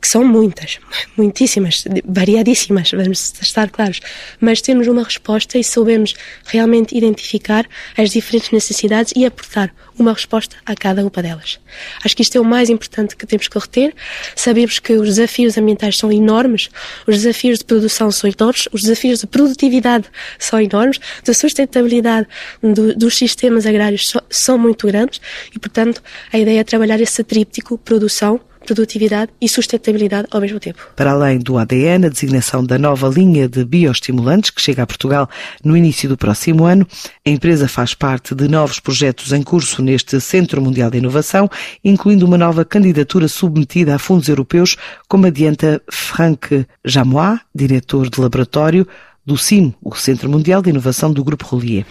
que 0.00 0.08
são 0.08 0.24
muitas, 0.24 0.78
muitíssimas, 1.18 1.84
variadíssimas, 2.06 2.92
vamos 2.92 3.34
estar 3.42 3.68
claros, 3.68 4.00
mas 4.40 4.62
temos 4.62 4.86
uma 4.86 5.04
resposta 5.04 5.58
e 5.58 5.64
soubemos 5.64 6.14
realmente 6.46 6.96
identificar 6.96 7.66
as 7.94 8.10
diferentes 8.10 8.50
necessidades 8.52 9.12
e 9.14 9.26
aportar 9.26 9.70
uma 9.98 10.14
resposta 10.14 10.56
a 10.64 10.74
cada 10.74 11.02
uma 11.02 11.22
delas. 11.22 11.60
Acho 12.02 12.16
que 12.16 12.22
isto 12.22 12.38
é 12.38 12.40
o 12.40 12.44
mais 12.44 12.70
importante 12.70 13.14
que 13.14 13.26
temos 13.26 13.48
que 13.48 13.58
reter. 13.58 13.94
Sabemos 14.34 14.78
que 14.78 14.94
os 14.94 15.08
desafios 15.08 15.58
ambientais 15.58 15.89
são 15.96 16.10
enormes, 16.12 16.68
os 17.06 17.16
desafios 17.16 17.58
de 17.58 17.64
produção 17.64 18.10
são 18.10 18.30
enormes, 18.30 18.68
os 18.72 18.82
desafios 18.82 19.20
de 19.20 19.26
produtividade 19.26 20.06
são 20.38 20.60
enormes, 20.60 20.98
de 21.22 21.34
sustentabilidade 21.34 22.26
do, 22.62 22.94
dos 22.94 23.16
sistemas 23.16 23.66
agrários 23.66 24.12
são 24.28 24.58
muito 24.58 24.86
grandes 24.86 25.20
e, 25.54 25.58
portanto, 25.58 26.02
a 26.32 26.38
ideia 26.38 26.60
é 26.60 26.64
trabalhar 26.64 27.00
esse 27.00 27.22
tríptico 27.22 27.78
produção, 27.78 28.40
produtividade 28.64 29.32
e 29.40 29.48
sustentabilidade 29.48 30.28
ao 30.30 30.40
mesmo 30.40 30.60
tempo. 30.60 30.78
Para 30.94 31.12
além 31.12 31.38
do 31.38 31.58
ADN, 31.58 32.06
a 32.06 32.08
designação 32.08 32.64
da 32.64 32.78
nova 32.78 33.08
linha 33.08 33.48
de 33.48 33.64
bioestimulantes 33.64 34.50
que 34.50 34.60
chega 34.60 34.82
a 34.82 34.86
Portugal 34.86 35.28
no 35.64 35.76
início 35.76 36.08
do 36.08 36.16
próximo 36.16 36.64
ano, 36.64 36.86
a 37.26 37.30
empresa 37.30 37.68
faz 37.68 37.94
parte 37.94 38.34
de 38.34 38.48
novos 38.48 38.80
projetos 38.80 39.32
em 39.32 39.42
curso 39.42 39.82
neste 39.82 40.20
Centro 40.20 40.60
Mundial 40.62 40.90
de 40.90 40.98
Inovação, 40.98 41.48
incluindo 41.84 42.26
uma 42.26 42.38
nova 42.38 42.64
candidatura 42.64 43.28
submetida 43.28 43.94
a 43.94 43.98
fundos 43.98 44.28
europeus, 44.28 44.76
como 45.08 45.26
adianta 45.26 45.82
Frank 45.90 46.66
Jamois, 46.84 47.40
diretor 47.54 48.08
de 48.08 48.20
laboratório 48.20 48.86
do 49.30 49.38
CIM, 49.38 49.72
o 49.80 49.94
Centro 49.94 50.28
Mundial 50.28 50.60
de 50.60 50.70
Inovação 50.70 51.12
do 51.12 51.22
Grupo 51.22 51.46
Rolier. 51.46 51.86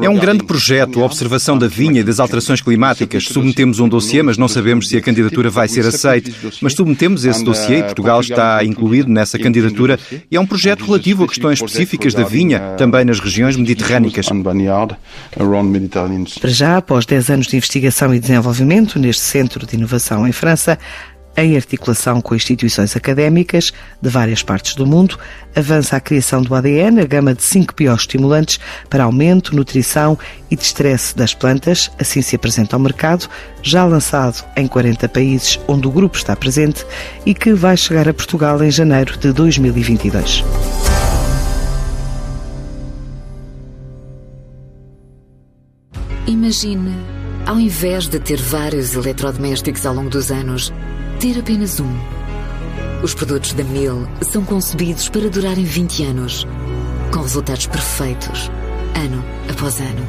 É 0.00 0.08
um 0.08 0.16
grande 0.16 0.42
projeto, 0.42 1.02
a 1.02 1.04
observação 1.04 1.58
da 1.58 1.68
vinha 1.68 2.00
e 2.00 2.04
das 2.04 2.18
alterações 2.18 2.62
climáticas. 2.62 3.24
Submetemos 3.24 3.78
um 3.78 3.86
dossiê, 3.86 4.22
mas 4.22 4.38
não 4.38 4.48
sabemos 4.48 4.88
se 4.88 4.96
a 4.96 5.02
candidatura 5.02 5.50
vai 5.50 5.68
ser 5.68 5.86
aceita. 5.86 6.30
Mas 6.62 6.72
submetemos 6.72 7.26
esse 7.26 7.44
dossiê 7.44 7.80
e 7.80 7.82
Portugal 7.82 8.22
está 8.22 8.64
incluído 8.64 9.10
nessa 9.10 9.38
candidatura 9.38 9.98
e 10.30 10.36
é 10.36 10.40
um 10.40 10.46
projeto 10.46 10.86
relativo 10.86 11.24
a 11.24 11.28
questões 11.28 11.58
específicas 11.58 12.14
da 12.14 12.24
vinha, 12.24 12.74
também 12.78 13.04
nas 13.04 13.20
regiões 13.20 13.54
mediterrânicas. 13.54 14.26
Para 16.40 16.50
já, 16.50 16.78
após 16.78 17.04
10 17.04 17.30
anos 17.30 17.46
de 17.48 17.56
investigação 17.56 18.14
e 18.14 18.18
desenvolvimento 18.18 18.98
neste 18.98 19.22
Centro 19.22 19.66
de 19.66 19.76
Inovação 19.76 20.26
em 20.26 20.32
França, 20.32 20.78
em 21.36 21.56
articulação 21.56 22.20
com 22.20 22.34
instituições 22.34 22.96
académicas 22.96 23.72
de 24.00 24.08
várias 24.08 24.42
partes 24.42 24.74
do 24.74 24.86
mundo, 24.86 25.18
avança 25.54 25.96
a 25.96 26.00
criação 26.00 26.42
do 26.42 26.54
ADN, 26.54 27.00
a 27.00 27.06
gama 27.06 27.34
de 27.34 27.42
cinco 27.42 27.74
bioestimulantes 27.76 28.58
para 28.88 29.04
aumento, 29.04 29.54
nutrição 29.54 30.18
e 30.50 30.56
destresse 30.56 31.16
das 31.16 31.34
plantas, 31.34 31.90
assim 31.98 32.22
se 32.22 32.36
apresenta 32.36 32.76
ao 32.76 32.80
mercado, 32.80 33.28
já 33.62 33.84
lançado 33.84 34.44
em 34.56 34.66
40 34.66 35.08
países 35.08 35.58
onde 35.66 35.86
o 35.86 35.90
grupo 35.90 36.16
está 36.16 36.36
presente 36.36 36.86
e 37.26 37.34
que 37.34 37.52
vai 37.52 37.76
chegar 37.76 38.08
a 38.08 38.14
Portugal 38.14 38.62
em 38.62 38.70
janeiro 38.70 39.16
de 39.18 39.32
2022. 39.32 40.44
Imagine, 46.26 46.94
ao 47.44 47.60
invés 47.60 48.08
de 48.08 48.18
ter 48.18 48.40
vários 48.40 48.94
eletrodomésticos 48.94 49.84
ao 49.84 49.94
longo 49.94 50.08
dos 50.08 50.30
anos, 50.30 50.72
ter 51.24 51.40
apenas 51.40 51.80
um. 51.80 51.88
Os 53.02 53.14
produtos 53.14 53.54
da 53.54 53.64
Mil 53.64 54.06
são 54.20 54.44
concebidos 54.44 55.08
para 55.08 55.30
durarem 55.30 55.64
20 55.64 56.04
anos, 56.04 56.46
com 57.10 57.22
resultados 57.22 57.66
perfeitos, 57.66 58.50
ano 58.94 59.24
após 59.50 59.80
ano. 59.80 60.06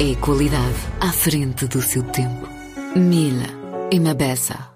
É 0.00 0.16
qualidade 0.16 0.74
à 1.00 1.12
frente 1.12 1.68
do 1.68 1.80
seu 1.80 2.02
tempo. 2.02 2.48
Mil 2.96 3.36
e 3.92 4.00
Mabessa. 4.00 4.69